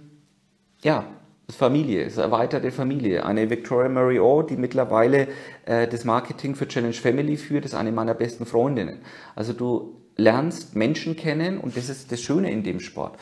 [0.83, 1.05] ja,
[1.49, 3.25] Familie, ist erweiterte Familie.
[3.25, 5.29] Eine Victoria Orr, die mittlerweile
[5.65, 8.99] äh, das Marketing für Challenge Family führt, ist eine meiner besten Freundinnen.
[9.37, 13.19] Also du lernst Menschen kennen und das ist das Schöne in dem Sport.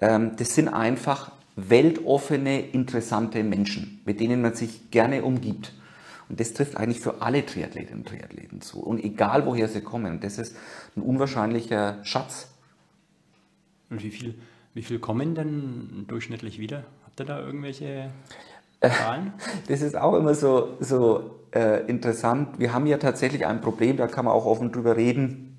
[0.00, 5.74] Ähm, das sind einfach weltoffene, interessante Menschen, mit denen man sich gerne umgibt.
[6.28, 8.80] Und das trifft eigentlich für alle Triathletinnen und Triathleten zu.
[8.80, 10.20] Und egal woher sie kommen.
[10.20, 10.56] Das ist
[10.96, 12.48] ein unwahrscheinlicher Schatz.
[13.90, 14.34] Und wie viel,
[14.74, 16.84] wie viel kommen denn durchschnittlich wieder?
[17.18, 18.10] Habt ihr da irgendwelche
[18.80, 19.32] Zahlen?
[19.68, 22.60] Das ist auch immer so, so äh, interessant.
[22.60, 25.58] Wir haben ja tatsächlich ein Problem, da kann man auch offen drüber reden,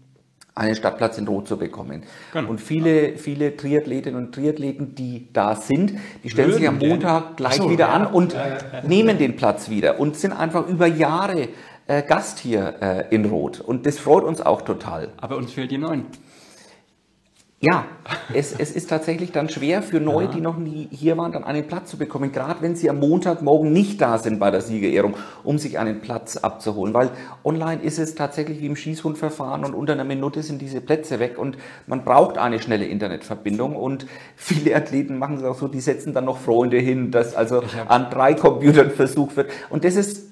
[0.56, 2.04] einen Stadtplatz in Rot zu bekommen.
[2.32, 2.50] Genau.
[2.50, 7.36] Und viele, viele Triathletinnen und Triathleten, die da sind, die stellen sich am Würden Montag
[7.36, 7.94] gleich so, wieder ja.
[7.94, 8.38] an und
[8.84, 11.50] nehmen den Platz wieder und sind einfach über Jahre
[11.88, 13.60] äh, Gast hier äh, in Rot.
[13.60, 15.10] Und das freut uns auch total.
[15.18, 16.06] Aber uns fehlt die neun.
[17.62, 17.88] Ja,
[18.34, 21.68] es, es ist tatsächlich dann schwer für Neue, die noch nie hier waren, dann einen
[21.68, 25.58] Platz zu bekommen, gerade wenn sie am Montagmorgen nicht da sind bei der Siegerehrung, um
[25.58, 26.94] sich einen Platz abzuholen.
[26.94, 27.10] Weil
[27.44, 31.38] online ist es tatsächlich wie im Schießhundverfahren und unter einer Minute sind diese Plätze weg
[31.38, 36.14] und man braucht eine schnelle Internetverbindung und viele Athleten machen es auch so, die setzen
[36.14, 39.52] dann noch Freunde hin, dass also an drei Computern versucht wird.
[39.70, 40.30] Und das ist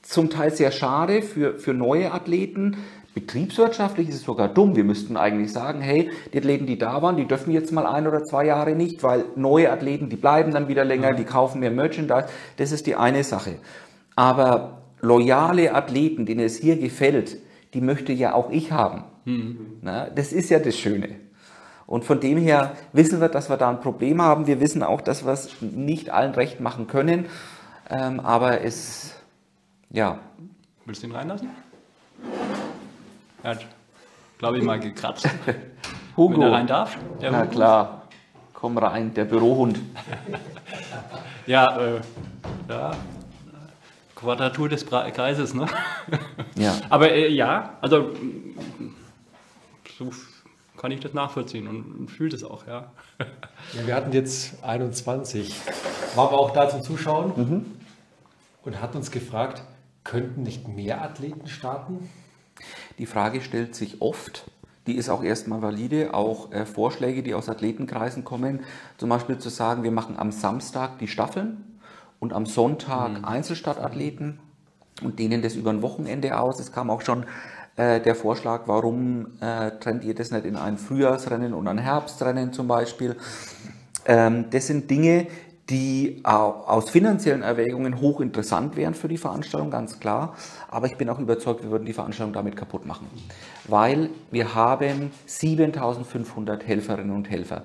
[0.00, 2.78] zum Teil sehr schade für, für neue Athleten.
[3.14, 4.76] Betriebswirtschaftlich ist es sogar dumm.
[4.76, 8.06] Wir müssten eigentlich sagen, hey, die Athleten, die da waren, die dürfen jetzt mal ein
[8.06, 11.72] oder zwei Jahre nicht, weil neue Athleten, die bleiben dann wieder länger, die kaufen mehr
[11.72, 12.26] Merchandise.
[12.56, 13.56] Das ist die eine Sache.
[14.14, 17.38] Aber loyale Athleten, denen es hier gefällt,
[17.74, 19.04] die möchte ja auch ich haben.
[19.82, 21.16] Na, das ist ja das Schöne.
[21.86, 24.46] Und von dem her wissen wir, dass wir da ein Problem haben.
[24.46, 27.26] Wir wissen auch, dass wir es nicht allen recht machen können.
[27.88, 29.14] Ähm, aber es,
[29.90, 30.20] ja,
[30.86, 31.50] Willst du ihn reinlassen?
[33.42, 33.66] Er hat,
[34.38, 35.28] glaube ich, mal gekratzt.
[36.16, 36.34] Hugo.
[36.34, 36.98] Wenn er rein darf.
[37.20, 37.50] Der Na Hugo.
[37.50, 38.02] klar,
[38.52, 39.78] komm rein, der Bürohund.
[41.46, 42.00] Ja, äh,
[42.68, 42.92] ja.
[44.14, 45.66] Quadratur des Kreises, ne?
[46.54, 46.74] Ja.
[46.90, 48.12] Aber äh, ja, also
[49.98, 50.10] so
[50.76, 52.92] kann ich das nachvollziehen und fühlt es auch, ja.
[53.18, 55.54] Ja, wir hatten jetzt 21,
[56.14, 57.66] waren wir auch da zum Zuschauen
[58.62, 59.62] und hatten uns gefragt,
[60.04, 62.08] könnten nicht mehr Athleten starten?
[62.98, 64.50] Die Frage stellt sich oft.
[64.86, 66.14] Die ist auch erstmal valide.
[66.14, 68.60] Auch äh, Vorschläge, die aus Athletenkreisen kommen,
[68.98, 71.78] zum Beispiel zu sagen, wir machen am Samstag die Staffeln
[72.18, 74.38] und am Sonntag Einzelstartathleten
[75.02, 76.60] und dehnen das über ein Wochenende aus.
[76.60, 77.24] Es kam auch schon
[77.76, 82.52] äh, der Vorschlag, warum äh, trennt ihr das nicht in ein Frühjahrsrennen und ein Herbstrennen
[82.52, 83.16] zum Beispiel.
[84.06, 85.28] Ähm, das sind Dinge,
[85.70, 90.34] die au- aus finanziellen Erwägungen hochinteressant wären für die Veranstaltung, ganz klar.
[90.68, 93.06] Aber ich bin auch überzeugt, wir würden die Veranstaltung damit kaputt machen.
[93.68, 97.62] Weil wir haben 7500 Helferinnen und Helfer.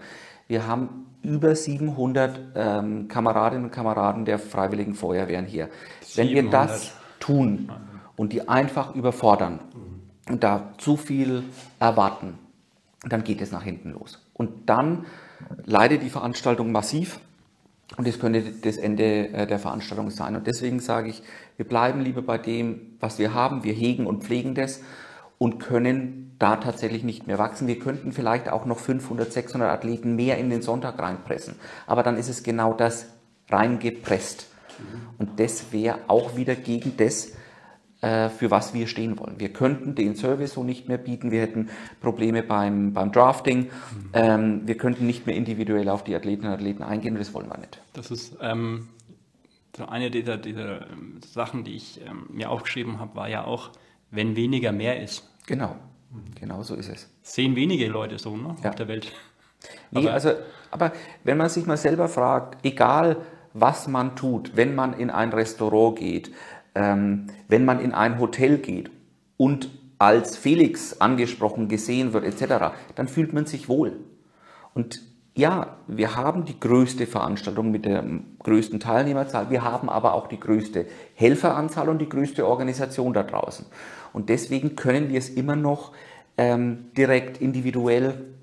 [0.47, 5.69] Wir haben über 700 ähm, Kameradinnen und Kameraden der Freiwilligen Feuerwehren hier.
[6.15, 6.53] Wenn wir 700.
[6.69, 7.71] das tun
[8.15, 9.59] und die einfach überfordern
[10.29, 11.43] und da zu viel
[11.79, 12.37] erwarten,
[13.07, 14.21] dann geht es nach hinten los.
[14.33, 15.05] Und dann
[15.65, 17.19] leidet die Veranstaltung massiv
[17.97, 20.35] und das könnte das Ende äh, der Veranstaltung sein.
[20.35, 21.21] Und deswegen sage ich,
[21.57, 23.63] wir bleiben lieber bei dem, was wir haben.
[23.63, 24.81] Wir hegen und pflegen das.
[25.37, 27.67] und können da tatsächlich nicht mehr wachsen.
[27.67, 31.55] Wir könnten vielleicht auch noch 500, 600 Athleten mehr in den Sonntag reinpressen.
[31.87, 33.07] Aber dann ist es genau das
[33.49, 34.47] reingepresst.
[35.17, 37.33] Und das wäre auch wieder gegen das,
[38.05, 39.39] für was wir stehen wollen.
[39.39, 41.69] Wir könnten den Service so nicht mehr bieten, wir hätten
[42.01, 43.69] Probleme beim, beim Drafting, mhm.
[44.13, 47.47] ähm, wir könnten nicht mehr individuell auf die Athleten und Athleten eingehen und das wollen
[47.47, 47.81] wir nicht.
[47.93, 48.89] Das ist ähm,
[49.75, 53.71] so eine dieser, dieser ähm, Sachen, die ich ähm, mir aufgeschrieben habe, war ja auch,
[54.11, 55.29] wenn weniger mehr ist.
[55.47, 55.75] Genau,
[56.39, 57.09] genau so ist es.
[57.23, 58.69] Sehen wenige Leute so ne, ja.
[58.69, 59.11] auf der Welt.
[59.91, 60.31] Nee, aber, also,
[60.71, 63.17] aber wenn man sich mal selber fragt, egal
[63.53, 66.31] was man tut, wenn man in ein Restaurant geht,
[66.75, 68.91] wenn man in ein Hotel geht
[69.38, 73.97] und als Felix angesprochen, gesehen wird etc., dann fühlt man sich wohl.
[74.73, 75.01] Und
[75.35, 78.03] ja, wir haben die größte Veranstaltung mit der
[78.43, 83.65] größten Teilnehmerzahl, wir haben aber auch die größte Helferanzahl und die größte Organisation da draußen.
[84.13, 85.91] Und deswegen können wir es immer noch
[86.38, 88.33] ähm, direkt individuell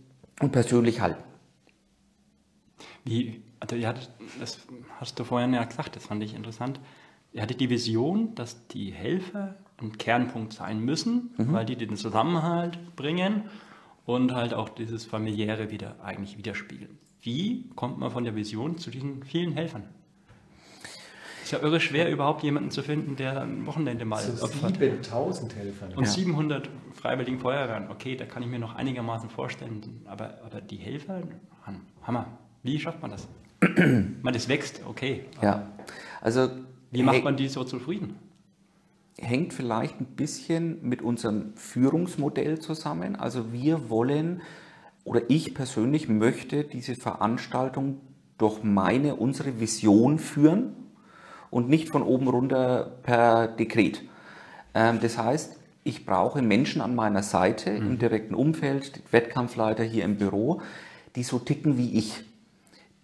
[0.40, 1.22] und persönlich halten.
[3.04, 4.58] Wie, also hattet, das
[5.00, 6.78] hast du vorhin ja gesagt, das fand ich interessant.
[7.32, 11.52] Ihr hattet die Vision, dass die Helfer ein Kernpunkt sein müssen, mhm.
[11.52, 13.44] weil die den Zusammenhalt bringen
[14.04, 16.98] und halt auch dieses familiäre wieder eigentlich widerspiegeln.
[17.20, 19.84] Wie kommt man von der Vision zu diesen vielen Helfern?
[21.42, 25.88] Ist ja irre schwer, überhaupt jemanden zu finden, der ein Wochenende mal so 7000 Helfer.
[25.96, 26.10] Und ja.
[26.10, 27.90] 700 freiwilligen Feuerwehren.
[27.90, 30.02] Okay, da kann ich mir noch einigermaßen vorstellen.
[30.06, 31.22] Aber, aber die Helfer,
[32.02, 32.26] Hammer.
[32.62, 33.28] Wie schafft man das?
[34.22, 35.24] man, das wächst, okay.
[35.40, 35.68] Ja,
[36.20, 36.48] also
[36.92, 38.16] wie macht man die so zufrieden?
[39.18, 43.16] Hängt vielleicht ein bisschen mit unserem Führungsmodell zusammen.
[43.16, 44.42] Also wir wollen
[45.04, 48.00] oder ich persönlich möchte diese Veranstaltung
[48.38, 50.74] durch meine, unsere Vision führen
[51.50, 54.02] und nicht von oben runter per Dekret.
[54.74, 57.86] Ähm, das heißt, ich brauche Menschen an meiner Seite mhm.
[57.86, 60.62] im direkten Umfeld, Wettkampfleiter hier im Büro,
[61.16, 62.24] die so ticken wie ich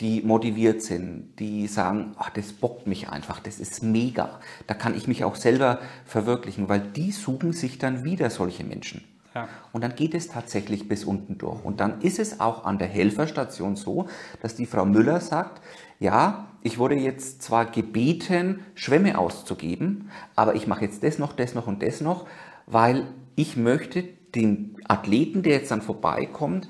[0.00, 4.96] die motiviert sind, die sagen, ach, das bockt mich einfach, das ist mega, da kann
[4.96, 9.02] ich mich auch selber verwirklichen, weil die suchen sich dann wieder solche Menschen.
[9.34, 9.48] Ja.
[9.72, 11.64] Und dann geht es tatsächlich bis unten durch.
[11.64, 14.08] Und dann ist es auch an der Helferstation so,
[14.40, 15.60] dass die Frau Müller sagt,
[16.00, 21.54] ja, ich wurde jetzt zwar gebeten, Schwämme auszugeben, aber ich mache jetzt das noch, das
[21.54, 22.26] noch und das noch,
[22.66, 23.06] weil
[23.36, 26.68] ich möchte den Athleten, der jetzt dann vorbeikommt,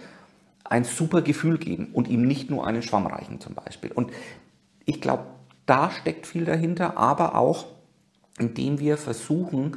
[0.68, 3.90] ein super Gefühl geben und ihm nicht nur einen Schwamm reichen zum Beispiel.
[3.90, 4.12] Und
[4.84, 5.24] ich glaube,
[5.66, 7.66] da steckt viel dahinter, aber auch
[8.38, 9.76] indem wir versuchen,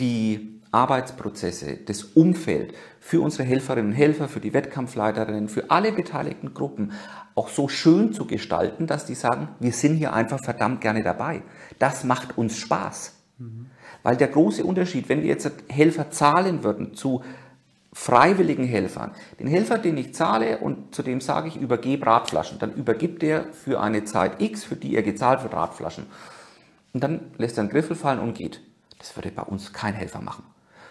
[0.00, 6.54] die Arbeitsprozesse, das Umfeld für unsere Helferinnen und Helfer, für die Wettkampfleiterinnen, für alle beteiligten
[6.54, 6.92] Gruppen
[7.34, 11.42] auch so schön zu gestalten, dass die sagen, wir sind hier einfach verdammt gerne dabei.
[11.78, 13.14] Das macht uns Spaß.
[13.38, 13.66] Mhm.
[14.02, 17.22] Weil der große Unterschied, wenn wir jetzt Helfer zahlen würden zu
[17.92, 19.12] freiwilligen Helfern.
[19.40, 23.52] Den Helfer, den ich zahle und zu dem sage ich, übergebe Radflaschen, dann übergibt er
[23.52, 26.06] für eine Zeit X, für die er gezahlt wird, Radflaschen.
[26.92, 28.60] Und dann lässt er einen Griffel fallen und geht.
[28.98, 30.44] Das würde bei uns kein Helfer machen.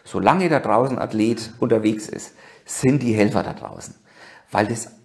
[0.03, 2.33] Solange da draußen Athlet unterwegs ist,
[2.65, 3.95] sind die Helfer da draußen.
[4.51, 4.96] Weil das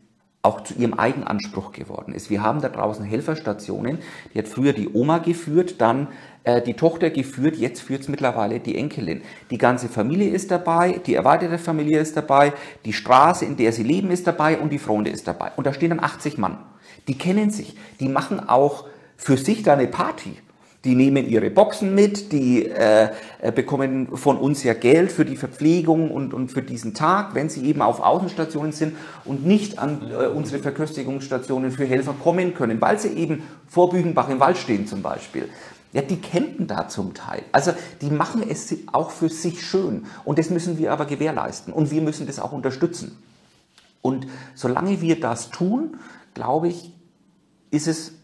[0.45, 2.29] auch zu ihrem Eigenanspruch geworden ist.
[2.29, 3.99] Wir haben da draußen Helferstationen,
[4.35, 6.09] die hat früher die Oma geführt, dann
[6.43, 9.23] äh, die Tochter geführt, jetzt führt es mittlerweile die Enkelin.
[9.53, 12.53] Die ganze Familie ist dabei, die erweiterte Familie ist dabei,
[12.85, 15.53] die Straße, in der sie leben, ist dabei und die Freunde ist dabei.
[15.55, 16.59] Und da stehen dann 80 Mann.
[17.07, 20.39] Die kennen sich, die machen auch für sich da eine Party.
[20.85, 23.11] Die nehmen ihre Boxen mit, die äh,
[23.55, 27.65] bekommen von uns ja Geld für die Verpflegung und, und für diesen Tag, wenn sie
[27.67, 32.99] eben auf Außenstationen sind und nicht an äh, unsere Verköstigungsstationen für Helfer kommen können, weil
[32.99, 35.49] sie eben vor Büchenbach im Wald stehen zum Beispiel.
[35.93, 37.43] Ja, die campen da zum Teil.
[37.53, 40.07] Also die machen es auch für sich schön.
[40.25, 41.73] Und das müssen wir aber gewährleisten.
[41.73, 43.19] Und wir müssen das auch unterstützen.
[44.01, 45.99] Und solange wir das tun,
[46.35, 46.93] glaube ich,
[47.71, 48.15] ist es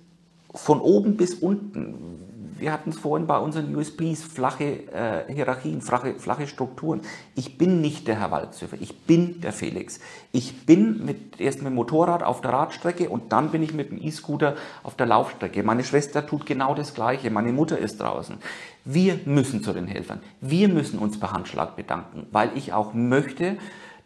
[0.54, 2.27] von oben bis unten
[2.58, 7.00] wir hatten es vorhin bei unseren USBs, flache äh, Hierarchien, flache, flache Strukturen.
[7.34, 10.00] Ich bin nicht der Herr Waldzöfer, ich bin der Felix.
[10.32, 13.90] Ich bin mit, erst mit dem Motorrad auf der Radstrecke und dann bin ich mit
[13.90, 15.62] dem E-Scooter auf der Laufstrecke.
[15.62, 18.38] Meine Schwester tut genau das Gleiche, meine Mutter ist draußen.
[18.84, 20.20] Wir müssen zu den Helfern.
[20.40, 23.58] Wir müssen uns per Handschlag bedanken, weil ich auch möchte,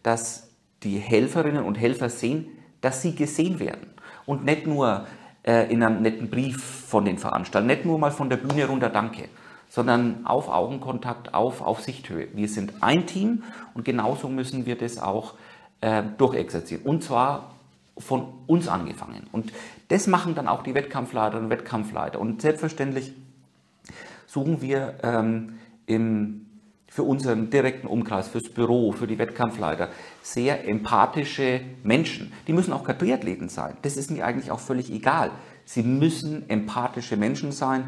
[0.03, 0.49] dass
[0.83, 2.47] die Helferinnen und Helfer sehen,
[2.81, 3.89] dass sie gesehen werden.
[4.27, 5.07] Und nicht nur
[5.45, 7.67] äh, in einem netten Brief von den Veranstaltern.
[7.67, 9.29] Nicht nur mal von der Bühne runter Danke,
[9.69, 12.29] sondern auf Augenkontakt, auf, auf Sichthöhe.
[12.35, 13.43] Wir sind ein Team
[13.75, 15.35] und genauso müssen wir das auch
[15.81, 16.85] äh, durchexerzieren.
[16.85, 17.55] Und zwar
[17.99, 19.27] von uns angefangen.
[19.33, 19.53] Und
[19.89, 22.21] das machen dann auch die Wettkampfleiterinnen und Wettkampfleiter.
[22.21, 23.13] Und selbstverständlich
[24.27, 26.42] suchen wir ähm, im
[26.93, 29.89] für unseren direkten Umkreis, fürs Büro, für die Wettkampfleiter,
[30.21, 32.35] sehr empathische Menschen.
[32.47, 33.79] Die müssen auch Triathleten sein.
[33.81, 35.31] Das ist mir eigentlich auch völlig egal.
[35.65, 37.85] Sie müssen empathische Menschen sein,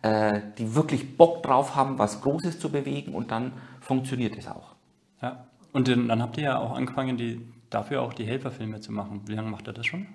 [0.00, 4.74] äh, die wirklich Bock drauf haben, was Großes zu bewegen und dann funktioniert es auch.
[5.20, 9.20] Ja, und dann habt ihr ja auch angefangen, die, dafür auch die Helferfilme zu machen.
[9.26, 10.06] Wie lange macht ihr das schon?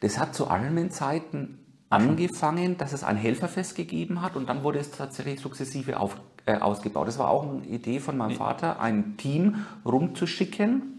[0.00, 1.63] Das hat zu Ironman-Zeiten
[1.94, 6.58] angefangen, dass es ein Helferfest gegeben hat und dann wurde es tatsächlich sukzessive auf, äh,
[6.58, 7.08] ausgebaut.
[7.08, 10.94] Das war auch eine Idee von meinem Vater, ein Team rumzuschicken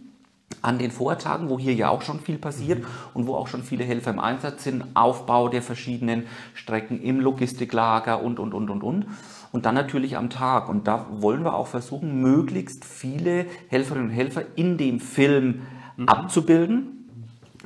[0.62, 2.88] an den Vortagen, wo hier ja auch schon viel passiert mhm.
[3.14, 8.22] und wo auch schon viele Helfer im Einsatz sind, Aufbau der verschiedenen Strecken im Logistiklager
[8.22, 9.06] und, und, und, und, und.
[9.52, 10.68] Und dann natürlich am Tag.
[10.68, 15.62] Und da wollen wir auch versuchen, möglichst viele Helferinnen und Helfer in dem Film
[15.96, 16.10] mhm.
[16.10, 17.08] abzubilden,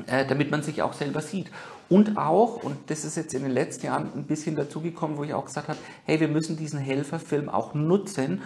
[0.06, 1.50] äh, damit man sich auch selber sieht.
[1.90, 5.34] Und auch, und das ist jetzt in den letzten Jahren ein bisschen dazugekommen, wo ich
[5.34, 8.42] auch gesagt habe, hey, wir müssen diesen Helferfilm auch nutzen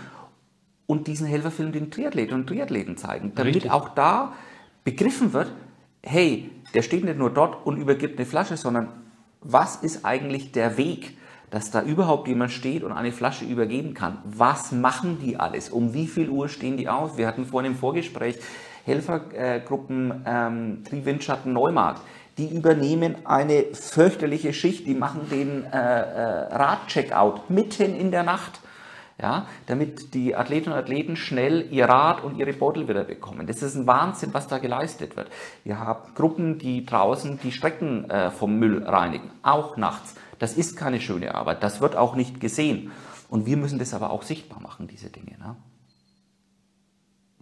[0.87, 3.71] und diesen Helferfilm den Triathleten und Triathleten zeigen, damit Richtig.
[3.71, 4.33] auch da
[4.85, 5.51] begriffen wird,
[6.01, 8.89] hey, der steht nicht nur dort und übergibt eine Flasche, sondern
[9.41, 11.17] was ist eigentlich der Weg,
[11.49, 14.19] dass da überhaupt jemand steht und eine Flasche übergeben kann?
[14.23, 15.69] Was machen die alles?
[15.69, 17.17] Um wie viel Uhr stehen die aus?
[17.17, 18.39] Wir hatten vorhin im Vorgespräch
[18.85, 22.01] Helfergruppen ähm, Triwindschatten Neumarkt
[22.37, 28.59] die übernehmen eine fürchterliche Schicht, die machen den äh, äh, Radcheckout mitten in der Nacht,
[29.21, 33.45] ja, damit die Athletinnen und Athleten schnell ihr Rad und ihre Bottle wieder bekommen.
[33.45, 35.29] Das ist ein Wahnsinn, was da geleistet wird.
[35.63, 40.15] Wir haben Gruppen, die draußen die Strecken äh, vom Müll reinigen, auch nachts.
[40.39, 42.91] Das ist keine schöne Arbeit, das wird auch nicht gesehen.
[43.29, 45.37] Und wir müssen das aber auch sichtbar machen, diese Dinge.
[45.37, 45.55] Ne?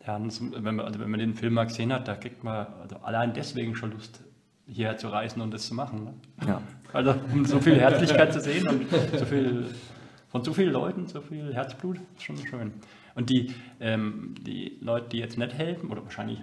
[0.06, 2.98] Ja, wenn man, also wenn man den Film mal gesehen hat, da kriegt man also
[2.98, 4.22] allein deswegen schon Lust,
[4.72, 6.06] hierher zu reisen und das zu machen.
[6.06, 6.14] Ne?
[6.48, 6.62] Ja.
[6.94, 9.66] Also um so viel Herzlichkeit zu sehen und so viel,
[10.30, 12.74] von so vielen Leuten, so viel Herzblut, ist schon schön.
[13.16, 16.40] Und die, ähm, die Leute, die jetzt nicht helfen, oder wahrscheinlich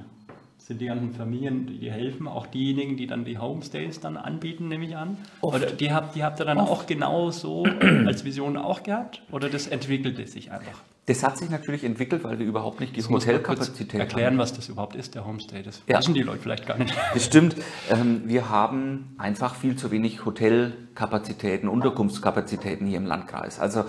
[0.59, 4.69] sind die ganzen Familien, die, die helfen, auch diejenigen, die dann die Homestays dann anbieten,
[4.69, 5.17] nehme ich an.
[5.41, 5.57] Oft.
[5.57, 6.71] Oder die habt, die habt ihr dann Oft.
[6.71, 7.65] auch genau so
[8.07, 9.23] als Vision auch gehabt?
[9.33, 10.83] Oder das entwickelte sich einfach?
[11.09, 14.01] Das hat sich natürlich entwickelt, weil wir überhaupt nicht die Hotelkapazität haben.
[14.01, 15.63] Erklären, was das überhaupt ist, der Homestay.
[15.63, 15.99] Das ja.
[15.99, 16.95] wissen die Leute vielleicht gar nicht.
[17.15, 17.57] Das stimmt.
[17.91, 23.59] Ähm, wir haben einfach viel zu wenig Hotelkapazitäten, Unterkunftskapazitäten hier im Landkreis.
[23.59, 23.85] Also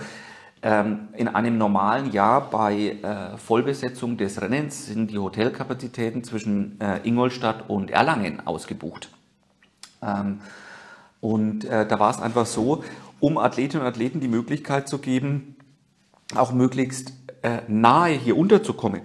[0.62, 7.06] ähm, in einem normalen Jahr bei äh, Vollbesetzung des Rennens sind die Hotelkapazitäten zwischen äh,
[7.06, 9.10] Ingolstadt und Erlangen ausgebucht.
[10.02, 10.40] Ähm,
[11.20, 12.82] und äh, da war es einfach so,
[13.20, 15.56] um Athletinnen und Athleten die Möglichkeit zu geben,
[16.34, 17.12] auch möglichst
[17.42, 19.02] äh, nahe hier unterzukommen,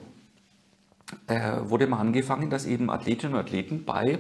[1.28, 4.20] äh, wurde mal angefangen, dass eben Athletinnen und Athleten bei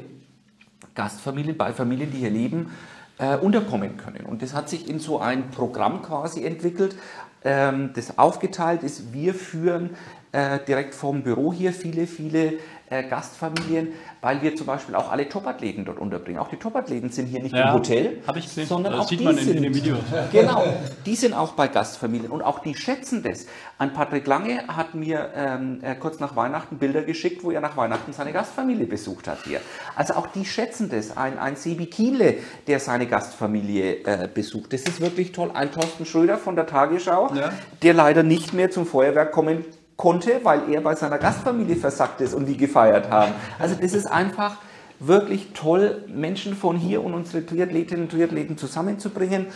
[0.93, 2.71] Gastfamilien, bei Familien, die hier leben,
[3.17, 4.25] äh, unterkommen können.
[4.25, 6.95] Und das hat sich in so ein Programm quasi entwickelt,
[7.43, 9.13] ähm, das aufgeteilt ist.
[9.13, 9.91] Wir führen
[10.31, 12.53] äh, direkt vom Büro hier viele, viele
[12.89, 16.39] äh, Gastfamilien, weil wir zum Beispiel auch alle Topathleten dort unterbringen.
[16.39, 18.67] Auch die Topathleten sind hier nicht ja, im Hotel, ich gesehen.
[18.67, 19.99] sondern das auch sieht die man sind, in den Videos.
[20.31, 20.63] Genau,
[21.05, 23.47] die sind auch bei Gastfamilien und auch die schätzen das.
[23.77, 27.77] Ein Patrick Lange hat mir ähm, äh, kurz nach Weihnachten Bilder geschickt, wo er nach
[27.77, 29.61] Weihnachten seine Gastfamilie besucht hat hier.
[29.95, 31.15] Also auch die schätzen das.
[31.15, 32.35] Ein, ein Sebi Kienle,
[32.67, 34.73] der seine Gastfamilie äh, besucht.
[34.73, 35.51] Das ist wirklich toll.
[35.53, 37.51] Ein Thorsten Schröder von der Tagesschau, ja.
[37.81, 39.65] der leider nicht mehr zum Feuerwerk kommen
[39.97, 43.33] konnte, weil er bei seiner Gastfamilie versackt ist und die gefeiert haben.
[43.59, 44.57] Also das ist einfach
[44.99, 49.47] wirklich toll, Menschen von hier und unsere Triathletinnen und Triathleten zusammenzubringen.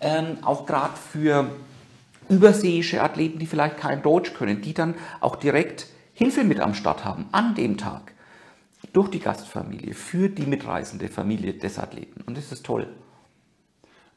[0.00, 1.50] Ähm, auch gerade für
[2.28, 7.04] überseeische Athleten, die vielleicht kein Deutsch können, die dann auch direkt Hilfe mit am Start
[7.04, 8.12] haben an dem Tag.
[8.92, 12.22] Durch die Gastfamilie, für die mitreisende Familie des Athleten.
[12.26, 12.88] Und das ist toll.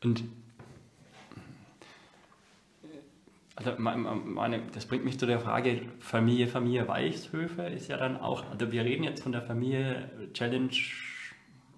[0.04, 0.24] Und
[3.63, 8.50] Also meine, das bringt mich zu der Frage, Familie, Familie Weichshöfe ist ja dann auch,
[8.50, 10.71] also wir reden jetzt von der Familie Challenge,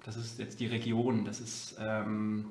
[0.05, 2.47] das ist jetzt die Region, das ist ähm,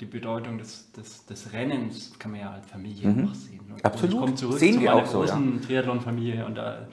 [0.00, 3.28] die Bedeutung des, des, des, Rennens, kann man ja als Familie mhm.
[3.28, 3.60] auch sehen.
[3.70, 5.66] Und Absolut, ich komme zurück sehen zu meiner auch großen ja.
[5.66, 6.88] Triathlon-Familie und da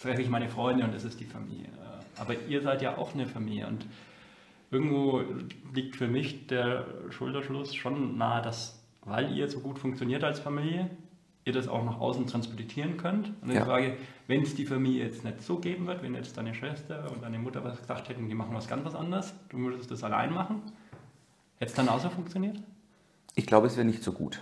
[0.00, 1.68] treffe ich meine Freunde und das ist die Familie.
[2.16, 3.86] Aber ihr seid ja auch eine Familie und
[4.70, 5.22] irgendwo
[5.72, 10.90] liegt für mich der Schulterschluss schon nahe, dass weil ihr so gut funktioniert als Familie,
[11.48, 13.32] ihr das auch nach außen transportieren könnt.
[13.42, 13.60] Und ja.
[13.60, 13.96] die Frage,
[14.28, 17.38] wenn es die Familie jetzt nicht so geben wird, wenn jetzt deine Schwester und deine
[17.38, 20.62] Mutter was gesagt hätten, die machen was ganz was anderes, du würdest das allein machen,
[21.56, 22.58] hätte es dann auch so funktioniert?
[23.34, 24.40] Ich glaube, es wäre nicht so gut.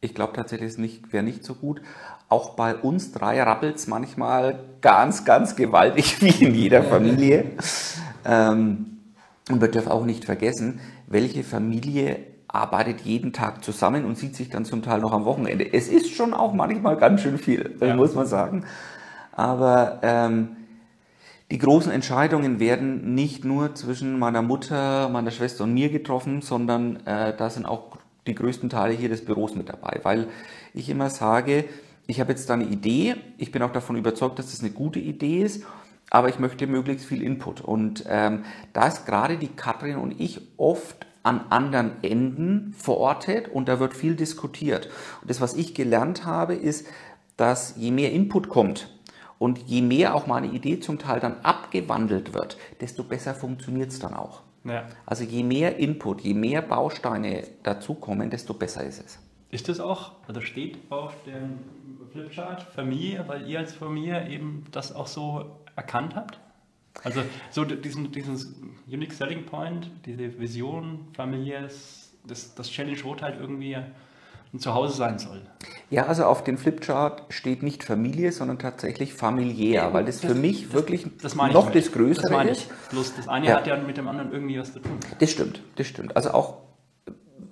[0.00, 1.82] Ich glaube tatsächlich, es nicht, wäre nicht so gut.
[2.28, 7.52] Auch bei uns drei rappelt es manchmal ganz, ganz gewaltig, wie in jeder Familie.
[8.24, 8.98] ähm,
[9.50, 14.50] und wir dürfen auch nicht vergessen, welche Familie arbeitet jeden Tag zusammen und sieht sich
[14.50, 15.72] dann zum Teil noch am Wochenende.
[15.72, 17.94] Es ist schon auch manchmal ganz schön viel, ja.
[17.94, 18.64] muss man sagen.
[19.32, 20.56] Aber ähm,
[21.50, 26.96] die großen Entscheidungen werden nicht nur zwischen meiner Mutter, meiner Schwester und mir getroffen, sondern
[27.06, 30.28] äh, da sind auch die größten Teile hier des Büros mit dabei, weil
[30.74, 31.64] ich immer sage,
[32.06, 34.98] ich habe jetzt da eine Idee, ich bin auch davon überzeugt, dass das eine gute
[34.98, 35.64] Idee ist,
[36.10, 37.60] aber ich möchte möglichst viel Input.
[37.60, 43.68] Und ähm, da ist gerade die Katrin und ich oft an anderen Enden verortet und
[43.68, 44.88] da wird viel diskutiert.
[45.20, 46.86] Und das, was ich gelernt habe, ist,
[47.36, 48.88] dass je mehr Input kommt
[49.38, 53.98] und je mehr auch meine Idee zum Teil dann abgewandelt wird, desto besser funktioniert es
[53.98, 54.42] dann auch.
[54.64, 54.86] Ja.
[55.06, 59.18] Also je mehr Input, je mehr Bausteine dazukommen, desto besser ist es.
[59.50, 61.58] Ist das auch, also steht auf dem
[62.12, 66.38] Flipchart Familie, weil ihr als Familie eben das auch so erkannt habt?
[67.04, 71.68] Also so diesen, diesen Unique Selling Point, diese Vision, Familie,
[72.26, 73.76] das, das Challenge Rot halt irgendwie
[74.52, 75.42] ein Zuhause sein soll.
[75.90, 80.32] Ja, also auf dem Flipchart steht nicht Familie, sondern tatsächlich familiär, ja, weil das, das,
[80.32, 81.76] für mich das, wirklich das noch damit.
[81.76, 82.58] das Größere das meine ich.
[82.58, 82.90] ist.
[82.90, 83.56] Bloß das eine ja.
[83.56, 84.98] hat ja mit dem anderen irgendwie was zu tun.
[85.18, 86.16] Das stimmt, das stimmt.
[86.16, 86.58] Also auch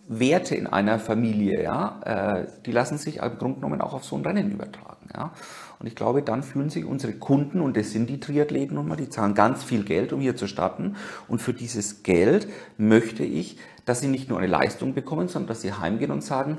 [0.09, 4.16] Werte in einer Familie, ja, äh, die lassen sich im Grunde genommen auch auf so
[4.16, 5.32] ein Rennen übertragen, ja.
[5.79, 8.97] Und ich glaube, dann fühlen sich unsere Kunden, und das sind die Triathleten nun mal,
[8.97, 10.97] die zahlen ganz viel Geld, um hier zu starten.
[11.29, 12.49] Und für dieses Geld
[12.79, 16.59] möchte ich, dass sie nicht nur eine Leistung bekommen, sondern dass sie heimgehen und sagen,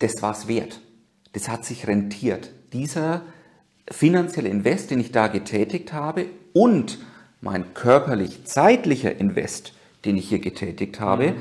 [0.00, 0.80] das war es wert.
[1.32, 2.50] Das hat sich rentiert.
[2.72, 3.22] Dieser
[3.90, 6.98] finanzielle Invest, den ich da getätigt habe und
[7.40, 9.72] mein körperlich zeitlicher Invest,
[10.04, 11.36] den ich hier getätigt habe, mhm.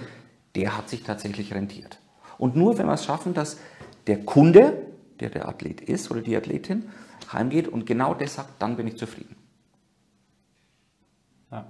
[0.56, 2.00] der hat sich tatsächlich rentiert.
[2.38, 3.58] Und nur wenn wir es schaffen, dass
[4.08, 4.89] der Kunde
[5.20, 6.90] der der Athlet ist oder die Athletin,
[7.32, 9.36] heimgeht und genau das sagt, dann bin ich zufrieden.
[11.52, 11.66] Ja.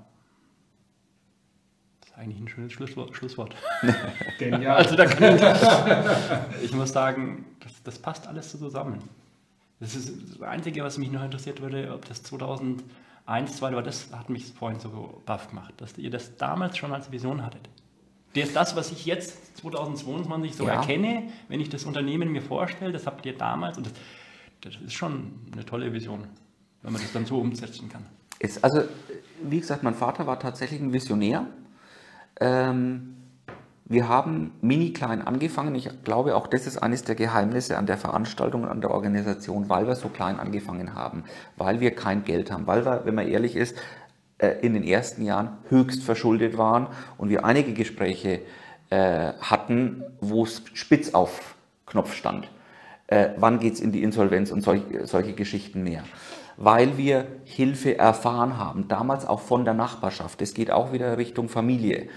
[2.02, 3.56] Das ist eigentlich ein schönes Schlusswort.
[4.40, 4.78] Genial.
[4.78, 9.02] Also da kann ich, ich muss sagen, das, das passt alles so zusammen.
[9.80, 12.84] Das ist das Einzige, was mich noch interessiert würde, ob das 2001,
[13.26, 17.12] 2002 war, das hat mich vorhin so baff gemacht, dass ihr das damals schon als
[17.12, 17.70] Vision hattet.
[18.40, 20.76] Das ist das, was ich jetzt 2022 so ja.
[20.76, 23.94] erkenne, wenn ich das Unternehmen mir vorstelle, das habt ihr damals und das,
[24.62, 26.26] das ist schon eine tolle Vision,
[26.82, 28.06] wenn man das dann so umsetzen kann.
[28.40, 28.84] Ist, also,
[29.44, 31.46] wie gesagt, mein Vater war tatsächlich ein Visionär.
[32.40, 33.16] Ähm,
[33.86, 35.74] wir haben mini klein angefangen.
[35.74, 39.68] Ich glaube, auch das ist eines der Geheimnisse an der Veranstaltung und an der Organisation,
[39.68, 41.24] weil wir so klein angefangen haben,
[41.58, 43.76] weil wir kein Geld haben, weil wir, wenn man ehrlich ist,
[44.48, 46.88] in den ersten Jahren höchst verschuldet waren
[47.18, 48.42] und wir einige Gespräche
[48.90, 52.50] äh, hatten, wo es spitz auf Knopf stand.
[53.08, 56.04] Äh, wann geht es in die Insolvenz und solch, solche Geschichten mehr?
[56.58, 60.42] Weil wir Hilfe erfahren haben, damals auch von der Nachbarschaft.
[60.42, 62.10] Es geht auch wieder Richtung Familie.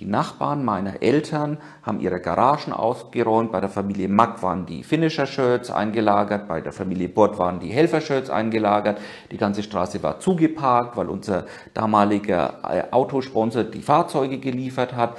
[0.00, 3.52] Die Nachbarn meiner Eltern haben ihre Garagen ausgeräumt.
[3.52, 6.48] Bei der Familie Mack waren die Finisher-Shirts eingelagert.
[6.48, 8.98] Bei der Familie Bott waren die Helfer-Shirts eingelagert.
[9.30, 11.44] Die ganze Straße war zugeparkt, weil unser
[11.74, 15.18] damaliger äh, Autosponsor die Fahrzeuge geliefert hat.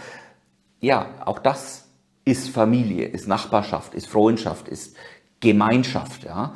[0.80, 1.88] Ja, auch das
[2.26, 4.98] ist Familie, ist Nachbarschaft, ist Freundschaft, ist
[5.42, 6.24] Gemeinschaft.
[6.24, 6.56] Ja.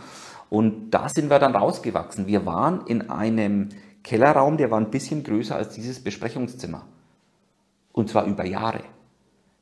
[0.50, 2.26] Und da sind wir dann rausgewachsen.
[2.26, 3.70] Wir waren in einem
[4.04, 6.88] Kellerraum, der war ein bisschen größer als dieses Besprechungszimmer.
[7.96, 8.82] Und zwar über Jahre.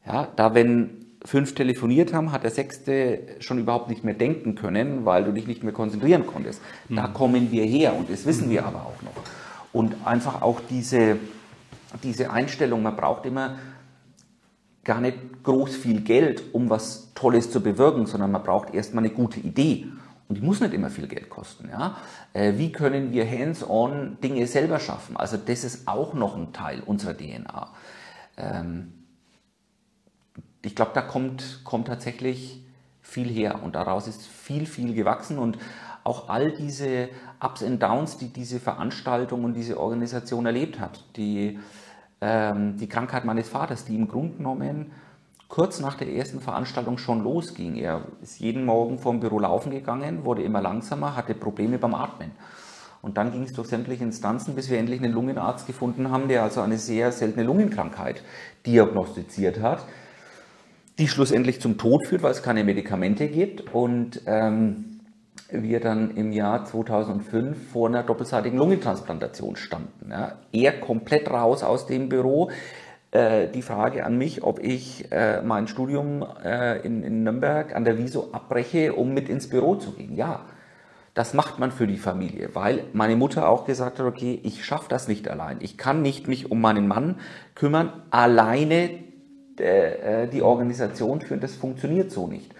[0.07, 5.05] Ja, da wenn fünf telefoniert haben, hat der sechste schon überhaupt nicht mehr denken können,
[5.05, 6.59] weil du dich nicht mehr konzentrieren konntest.
[6.89, 6.95] Mhm.
[6.95, 8.67] Da kommen wir her und das wissen wir mhm.
[8.67, 9.23] aber auch noch.
[9.71, 11.17] Und einfach auch diese,
[12.01, 13.59] diese Einstellung, man braucht immer
[14.83, 19.13] gar nicht groß viel Geld, um was Tolles zu bewirken, sondern man braucht erstmal eine
[19.13, 19.85] gute Idee.
[20.27, 21.69] Und die muss nicht immer viel Geld kosten.
[21.71, 21.97] Ja?
[22.33, 25.15] Äh, wie können wir hands-on Dinge selber schaffen?
[25.17, 27.69] Also das ist auch noch ein Teil unserer DNA
[28.37, 28.93] ähm,
[30.61, 32.63] ich glaube, da kommt, kommt tatsächlich
[33.01, 35.57] viel her und daraus ist viel, viel gewachsen und
[36.03, 37.09] auch all diese
[37.41, 41.03] Ups und Downs, die diese Veranstaltung und diese Organisation erlebt hat.
[41.15, 41.59] Die,
[42.21, 44.91] ähm, die Krankheit meines Vaters, die im Grunde genommen
[45.47, 47.75] kurz nach der ersten Veranstaltung schon losging.
[47.75, 52.31] Er ist jeden Morgen vom Büro laufen gegangen, wurde immer langsamer, hatte Probleme beim Atmen.
[53.03, 56.41] Und dann ging es durch sämtliche Instanzen, bis wir endlich einen Lungenarzt gefunden haben, der
[56.41, 58.23] also eine sehr seltene Lungenkrankheit
[58.65, 59.85] diagnostiziert hat,
[60.97, 63.73] die schlussendlich zum Tod führt, weil es keine Medikamente gibt.
[63.73, 65.01] Und ähm,
[65.51, 70.09] wir dann im Jahr 2005 vor einer doppelseitigen Lungentransplantation standen.
[70.09, 70.37] Ja.
[70.53, 72.51] Er komplett raus aus dem Büro.
[73.11, 77.83] Äh, die Frage an mich, ob ich äh, mein Studium äh, in, in Nürnberg an
[77.83, 80.15] der Wieso abbreche, um mit ins Büro zu gehen.
[80.15, 80.45] Ja,
[81.13, 84.89] das macht man für die Familie, weil meine Mutter auch gesagt hat, okay, ich schaffe
[84.89, 85.57] das nicht allein.
[85.61, 87.19] Ich kann nicht mich um meinen Mann
[87.53, 88.89] kümmern, alleine
[89.57, 92.51] äh, die Organisation führen, das funktioniert so nicht.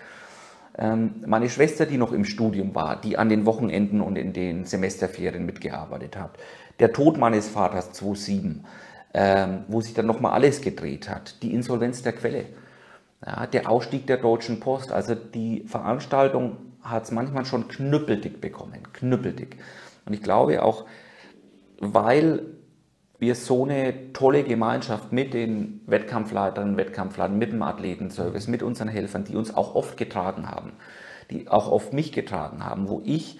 [0.77, 4.65] Ähm, meine Schwester, die noch im Studium war, die an den Wochenenden und in den
[4.65, 6.31] Semesterferien mitgearbeitet hat,
[6.79, 8.65] der Tod meines Vaters 2007,
[9.15, 12.45] ähm, wo sich dann nochmal alles gedreht hat, die Insolvenz der Quelle,
[13.53, 19.57] der Ausstieg der Deutschen Post, also die Veranstaltung hat es manchmal schon knüppeldick bekommen, knüppeldick.
[20.05, 20.85] Und ich glaube auch,
[21.79, 22.45] weil
[23.19, 29.23] wir so eine tolle Gemeinschaft mit den Wettkampfleitern, Wettkampfleitern, mit dem Athletenservice, mit unseren Helfern,
[29.23, 30.73] die uns auch oft getragen haben,
[31.31, 33.39] die auch oft mich getragen haben, wo ich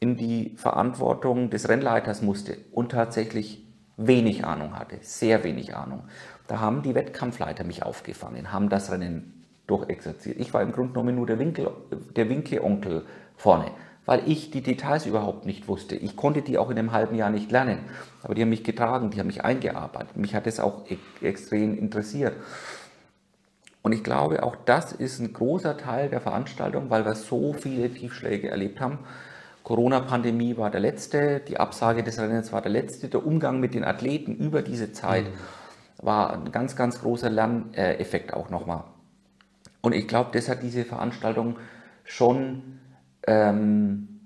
[0.00, 3.64] in die Verantwortung des Rennleiters musste und tatsächlich
[3.96, 6.04] wenig Ahnung hatte, sehr wenig Ahnung.
[6.48, 9.39] Da haben die Wettkampfleiter mich aufgefangen, haben das Rennen
[9.70, 10.38] durchexerziert.
[10.38, 11.70] Ich war im Grunde genommen nur der, Winkel,
[12.16, 13.04] der Winke-Onkel
[13.36, 13.70] vorne,
[14.06, 15.94] weil ich die Details überhaupt nicht wusste.
[15.96, 17.78] Ich konnte die auch in einem halben Jahr nicht lernen,
[18.22, 20.16] aber die haben mich getragen, die haben mich eingearbeitet.
[20.16, 22.34] Mich hat es auch e extrem interessiert.
[23.82, 27.88] Und ich glaube, auch das ist ein großer Teil der Veranstaltung, weil wir so viele
[27.88, 28.98] Tiefschläge erlebt haben.
[29.62, 33.84] Corona-Pandemie war der letzte, die Absage des Rennens war der letzte, der Umgang mit den
[33.84, 36.06] Athleten über diese Zeit mhm.
[36.06, 38.84] war ein ganz, ganz großer Lerneffekt auch nochmal.
[39.80, 41.56] Und ich glaube, das hat diese Veranstaltung
[42.04, 42.80] schon
[43.26, 44.20] ähm,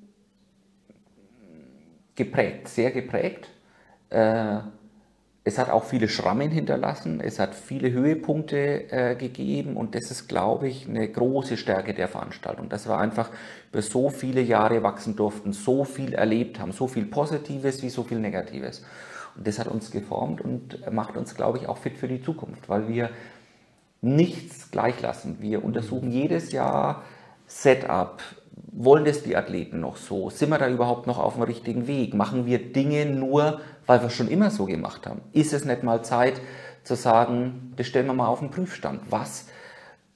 [2.15, 3.49] geprägt, sehr geprägt.
[4.11, 4.59] Äh,
[5.47, 10.27] es hat auch viele Schrammen hinterlassen, es hat viele Höhepunkte äh, gegeben und das ist,
[10.27, 13.31] glaube ich, eine große Stärke der Veranstaltung, dass wir einfach
[13.71, 18.05] über so viele Jahre wachsen durften, so viel erlebt haben, so viel Positives wie so
[18.05, 18.83] viel Negatives.
[19.37, 22.71] Und das hat uns geformt und macht uns, glaube ich, auch fit für die Zukunft,
[22.71, 23.11] weil wir
[24.05, 25.39] nichts gleich lassen.
[25.41, 27.03] Wir untersuchen jedes Jahr
[27.47, 28.21] Setup,
[28.73, 30.31] wollen das die Athleten noch so?
[30.31, 32.15] Sind wir da überhaupt noch auf dem richtigen Weg?
[32.15, 35.21] Machen wir Dinge nur, weil wir es schon immer so gemacht haben?
[35.33, 36.41] Ist es nicht mal Zeit
[36.83, 39.01] zu sagen, das stellen wir mal auf den Prüfstand?
[39.11, 39.47] Was,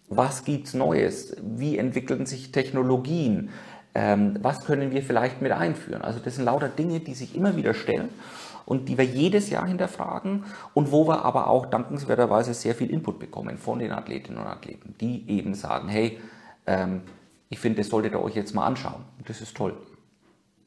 [0.09, 1.37] was gibt es Neues?
[1.43, 3.51] Wie entwickeln sich Technologien?
[3.95, 6.03] Ähm, was können wir vielleicht mit einführen?
[6.03, 8.11] Also das sind lauter Dinge, die sich immer wieder stellen
[8.69, 10.45] und die wir jedes Jahr hinterfragen
[10.75, 14.95] und wo wir aber auch dankenswerterweise sehr viel Input bekommen von den Athletinnen und Athleten,
[15.01, 16.21] die eben sagen, hey,
[16.67, 17.01] ähm,
[17.49, 19.07] ich finde, das solltet ihr euch jetzt mal anschauen.
[19.27, 19.75] Das ist toll.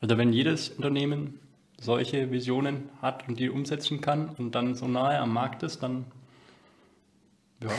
[0.02, 1.40] Also wenn jedes Unternehmen
[1.80, 6.06] solche Visionen hat und die umsetzen kann und dann so nahe am Markt ist, dann,
[7.62, 7.70] ja,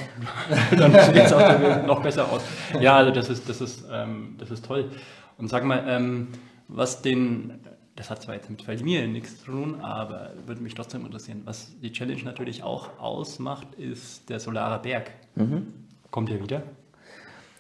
[0.77, 2.43] dann sieht es auch noch besser aus.
[2.81, 4.89] Ja, also das ist, das ist, ähm, das ist toll.
[5.37, 6.29] Und sag mal, ähm,
[6.69, 7.59] was den,
[7.97, 11.73] das hat zwar jetzt mit Familie nichts zu tun, aber würde mich trotzdem interessieren, was
[11.81, 15.11] die Challenge natürlich auch ausmacht, ist der Solare Berg.
[15.35, 15.67] Mhm.
[16.11, 16.63] Kommt er wieder?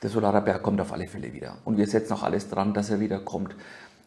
[0.03, 1.59] Der Solarer Berg kommt auf alle Fälle wieder.
[1.65, 3.55] Und wir setzen auch alles dran, dass er wieder kommt.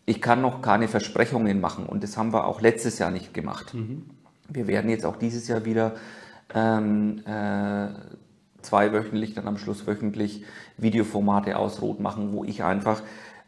[0.05, 3.73] Ich kann noch keine Versprechungen machen und das haben wir auch letztes Jahr nicht gemacht.
[3.73, 4.05] Mhm.
[4.49, 5.95] Wir werden jetzt auch dieses Jahr wieder
[6.53, 7.87] ähm, äh,
[8.61, 10.43] zweiwöchentlich, dann am Schluss wöchentlich
[10.77, 13.01] Videoformate aus Rot machen, wo ich einfach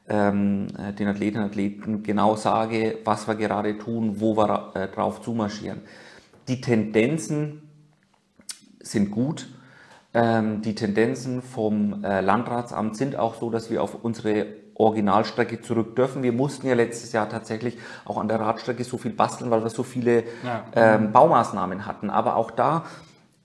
[0.10, 4.88] ähm, äh, den Athletinnen und Athleten genau sage, was wir gerade tun, wo wir äh,
[4.88, 5.82] drauf zumarschieren.
[6.48, 7.62] Die Tendenzen
[8.82, 9.50] sind gut.
[10.14, 15.96] Ähm, die Tendenzen vom äh, Landratsamt sind auch so, dass wir auf unsere Originalstrecke zurück
[15.96, 16.24] dürfen.
[16.24, 19.70] Wir mussten ja letztes Jahr tatsächlich auch an der Radstrecke so viel basteln, weil wir
[19.70, 20.64] so viele ja.
[20.76, 22.10] ähm, Baumaßnahmen hatten.
[22.10, 22.86] Aber auch da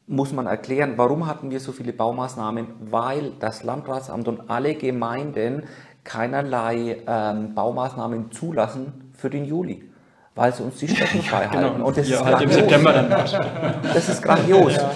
[0.07, 2.67] muss man erklären, warum hatten wir so viele Baumaßnahmen?
[2.81, 5.65] Weil das Landratsamt und alle Gemeinden
[6.05, 9.93] keinerlei ähm, Baumaßnahmen zulassen für den Juli
[10.35, 11.73] weil sie uns die Strecken frei halten.
[11.73, 11.87] Genau.
[11.87, 12.57] Und das ja, ist halt grandios.
[12.57, 13.11] im September dann.
[13.95, 14.77] Das ist grandios.
[14.77, 14.91] Ja.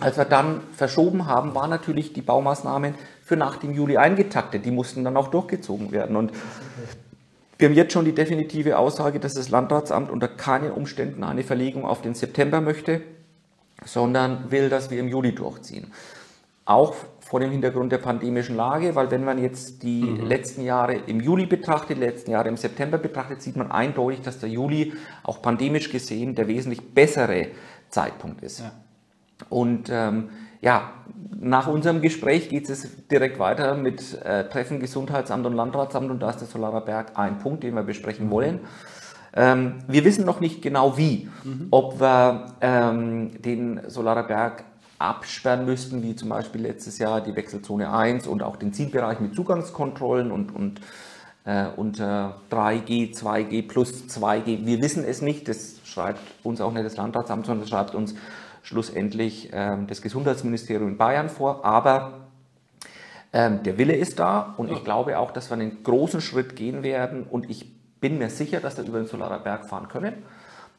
[0.00, 4.64] Als wir dann verschoben haben, waren natürlich die Baumaßnahmen für nach dem Juli eingetaktet.
[4.64, 6.16] Die mussten dann auch durchgezogen werden.
[6.16, 6.32] Und
[7.58, 11.84] wir haben jetzt schon die definitive Aussage, dass das Landratsamt unter keinen Umständen eine Verlegung
[11.84, 13.00] auf den September möchte,
[13.84, 15.92] sondern will, dass wir im Juli durchziehen.
[16.64, 20.26] Auch vor dem Hintergrund der pandemischen Lage, weil wenn man jetzt die mhm.
[20.26, 24.38] letzten Jahre im Juli betrachtet, die letzten Jahre im September betrachtet, sieht man eindeutig, dass
[24.38, 27.48] der Juli auch pandemisch gesehen der wesentlich bessere
[27.88, 28.60] Zeitpunkt ist.
[28.60, 28.72] Ja.
[29.48, 30.28] Und ähm,
[30.60, 30.92] ja,
[31.40, 36.30] nach unserem Gespräch geht es direkt weiter mit äh, Treffen Gesundheitsamt und Landratsamt und da
[36.30, 38.30] ist der Solarer Berg ein Punkt, den wir besprechen mhm.
[38.30, 38.60] wollen.
[39.34, 41.68] Ähm, wir wissen noch nicht genau wie, mhm.
[41.70, 44.64] ob wir ähm, den Solarer Berg
[45.08, 49.34] absperren müssten, wie zum Beispiel letztes Jahr die Wechselzone 1 und auch den Zielbereich mit
[49.34, 50.80] Zugangskontrollen und, und
[51.44, 54.66] äh, unter 3G, 2G plus 2G.
[54.66, 58.14] Wir wissen es nicht, das schreibt uns auch nicht das Landratsamt, sondern das schreibt uns
[58.62, 61.64] schlussendlich äh, das Gesundheitsministerium in Bayern vor.
[61.64, 62.28] Aber
[63.32, 66.82] ähm, der Wille ist da und ich glaube auch, dass wir einen großen Schritt gehen
[66.82, 70.24] werden und ich bin mir sicher, dass wir über den Solarer Berg fahren können.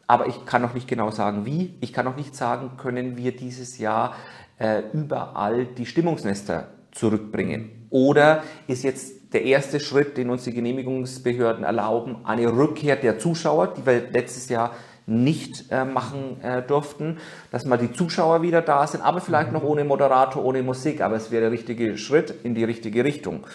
[0.07, 1.73] Aber ich kann noch nicht genau sagen, wie.
[1.81, 4.15] Ich kann noch nicht sagen, können wir dieses Jahr
[4.59, 7.87] äh, überall die Stimmungsnester zurückbringen?
[7.89, 13.73] Oder ist jetzt der erste Schritt, den uns die Genehmigungsbehörden erlauben, eine Rückkehr der Zuschauer,
[13.73, 14.71] die wir letztes Jahr
[15.07, 17.17] nicht äh, machen äh, durften,
[17.51, 21.15] dass mal die Zuschauer wieder da sind, aber vielleicht noch ohne Moderator, ohne Musik, aber
[21.15, 23.45] es wäre der richtige Schritt in die richtige Richtung.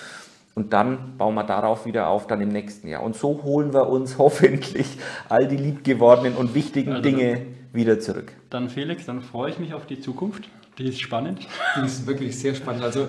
[0.54, 3.02] Und dann bauen wir darauf wieder auf, dann im nächsten Jahr.
[3.02, 4.98] Und so holen wir uns hoffentlich
[5.28, 7.42] all die liebgewordenen und wichtigen also Dinge
[7.72, 8.32] wieder zurück.
[8.50, 10.48] Dann Felix, dann freue ich mich auf die Zukunft.
[10.78, 11.46] Die ist spannend.
[11.76, 12.82] Die ist wirklich sehr spannend.
[12.82, 13.08] Also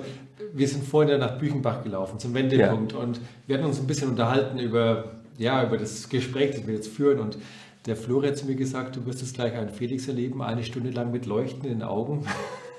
[0.54, 3.00] wir sind vorhin nach Büchenbach gelaufen zum Wendepunkt ja.
[3.00, 5.06] und wir hatten uns ein bisschen unterhalten über,
[5.38, 7.38] ja, über das Gespräch, das wir jetzt führen und
[7.86, 10.92] der Florian hat zu mir gesagt, du wirst jetzt gleich einen Felix erleben, eine Stunde
[10.92, 12.28] lang mit Leuchten in den Augen.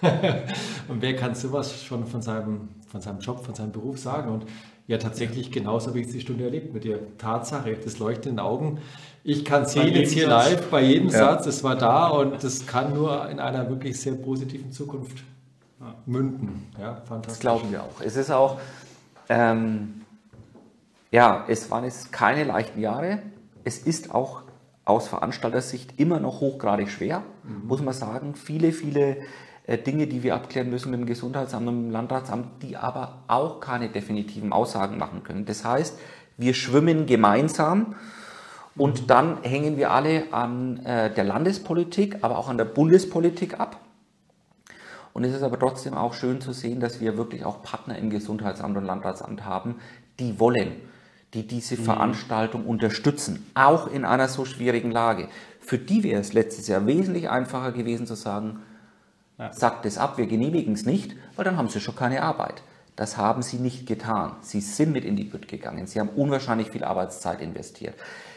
[0.88, 4.30] und wer kann sowas schon von seinem, von seinem Job, von seinem Beruf sagen?
[4.30, 4.46] Und
[4.86, 6.98] ja, tatsächlich genauso habe ich die Stunde erlebt mit dir.
[7.18, 8.80] Tatsache, das Leuchten in den Augen.
[9.24, 10.50] Ich kann sehen jetzt hier Satz.
[10.50, 11.18] live bei jedem ja.
[11.18, 15.22] Satz, es war da und das kann nur in einer wirklich sehr positiven Zukunft
[16.06, 16.66] münden.
[16.78, 17.26] Ja, fantastisch.
[17.26, 18.00] Das glauben wir auch.
[18.00, 18.58] Es ist auch,
[19.28, 20.02] ähm,
[21.10, 23.20] ja, es waren jetzt keine leichten Jahre.
[23.64, 24.42] Es ist auch
[24.84, 27.68] aus Veranstaltersicht immer noch hochgradig schwer, mhm.
[27.68, 28.34] muss man sagen.
[28.34, 29.18] Viele, viele
[29.68, 33.88] Dinge, die wir abklären müssen mit dem Gesundheitsamt und dem Landratsamt, die aber auch keine
[33.88, 35.44] definitiven Aussagen machen können.
[35.44, 35.98] Das heißt,
[36.36, 37.94] wir schwimmen gemeinsam
[38.76, 43.78] und dann hängen wir alle an äh, der Landespolitik, aber auch an der Bundespolitik ab.
[45.12, 48.10] Und es ist aber trotzdem auch schön zu sehen, dass wir wirklich auch Partner im
[48.10, 49.76] Gesundheitsamt und Landratsamt haben,
[50.18, 50.72] die wollen
[51.34, 51.84] die diese mhm.
[51.84, 55.28] Veranstaltung unterstützen, auch in einer so schwierigen Lage.
[55.60, 58.60] Für die wäre es letztes Jahr wesentlich einfacher gewesen zu sagen,
[59.38, 59.52] ja.
[59.52, 62.62] sagt es ab, wir genehmigen es nicht, weil dann haben sie schon keine Arbeit.
[62.96, 64.36] Das haben sie nicht getan.
[64.42, 65.86] Sie sind mit in die Bütt gegangen.
[65.86, 67.94] Sie haben unwahrscheinlich viel Arbeitszeit investiert.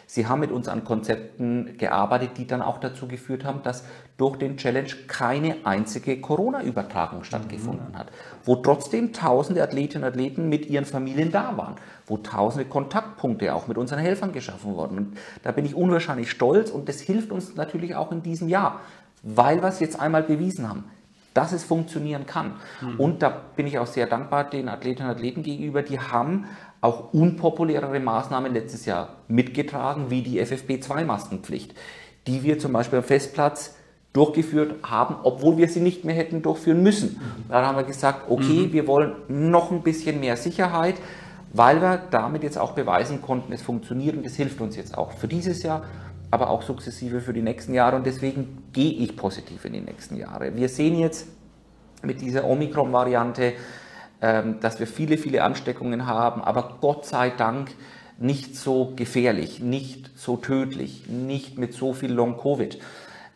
[0.07, 3.83] Sie haben mit uns an Konzepten gearbeitet, die dann auch dazu geführt haben, dass
[4.17, 7.97] durch den Challenge keine einzige Corona-Übertragung stattgefunden mhm.
[7.97, 8.07] hat,
[8.43, 11.75] wo trotzdem tausende Athletinnen und Athleten mit ihren Familien da waren,
[12.05, 14.97] wo tausende Kontaktpunkte auch mit unseren Helfern geschaffen wurden.
[14.97, 18.81] Und da bin ich unwahrscheinlich stolz und das hilft uns natürlich auch in diesem Jahr,
[19.25, 20.85] weil wir es jetzt einmal bewiesen haben
[21.35, 22.53] dass es funktionieren kann.
[22.81, 22.97] Mhm.
[22.97, 26.45] Und da bin ich auch sehr dankbar den Athletinnen und Athleten gegenüber, die haben
[26.79, 31.75] auch unpopulärere Maßnahmen letztes Jahr mitgetragen, wie die FFP2-Maskenpflicht,
[32.25, 33.75] die wir zum Beispiel am Festplatz
[34.13, 37.19] durchgeführt haben, obwohl wir sie nicht mehr hätten durchführen müssen.
[37.49, 38.73] Da haben wir gesagt, okay, mhm.
[38.73, 40.95] wir wollen noch ein bisschen mehr Sicherheit,
[41.51, 45.11] weil wir damit jetzt auch beweisen konnten, es funktioniert und es hilft uns jetzt auch
[45.11, 45.83] für dieses Jahr,
[46.31, 50.17] aber auch sukzessive für die nächsten Jahre und deswegen gehe ich positiv in die nächsten
[50.17, 50.55] Jahre.
[50.55, 51.27] Wir sehen jetzt
[52.03, 53.53] mit dieser Omikron-Variante,
[54.21, 57.71] ähm, dass wir viele, viele Ansteckungen haben, aber Gott sei Dank
[58.17, 62.79] nicht so gefährlich, nicht so tödlich, nicht mit so viel Long-Covid.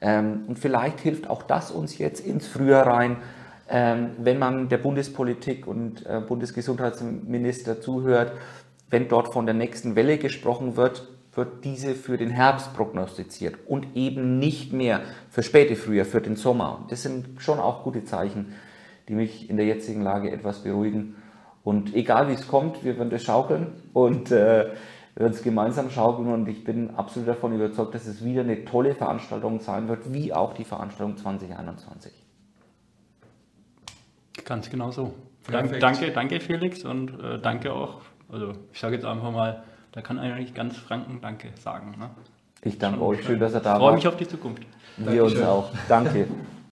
[0.02, 3.18] Ähm, und vielleicht hilft auch das uns jetzt ins Frühjahr rein,
[3.70, 8.32] ähm, wenn man der Bundespolitik und äh, Bundesgesundheitsminister zuhört,
[8.90, 11.08] wenn dort von der nächsten Welle gesprochen wird,
[11.40, 16.36] wird diese für den Herbst prognostiziert und eben nicht mehr für späte Frühjahr, für den
[16.36, 16.86] Sommer.
[16.90, 18.54] Das sind schon auch gute Zeichen
[19.10, 21.16] die mich in der jetzigen Lage etwas beruhigen.
[21.64, 24.68] Und egal wie es kommt, wir werden das schaukeln und äh,
[25.16, 28.64] wir werden es gemeinsam schaukeln und ich bin absolut davon überzeugt, dass es wieder eine
[28.64, 32.14] tolle Veranstaltung sein wird, wie auch die Veranstaltung 2021.
[34.46, 35.14] Ganz genau so.
[35.52, 40.02] Danke, danke, danke Felix und äh, danke auch, also ich sage jetzt einfach mal, da
[40.02, 41.96] kann eigentlich ganz Franken Danke sagen.
[42.00, 42.10] Ne?
[42.62, 43.78] Ich danke euch, schön, dass ihr da wart.
[43.78, 44.64] Ich freue mich auf die Zukunft.
[44.98, 45.40] Wir Dankeschön.
[45.40, 45.72] uns auch.
[45.88, 46.28] Danke.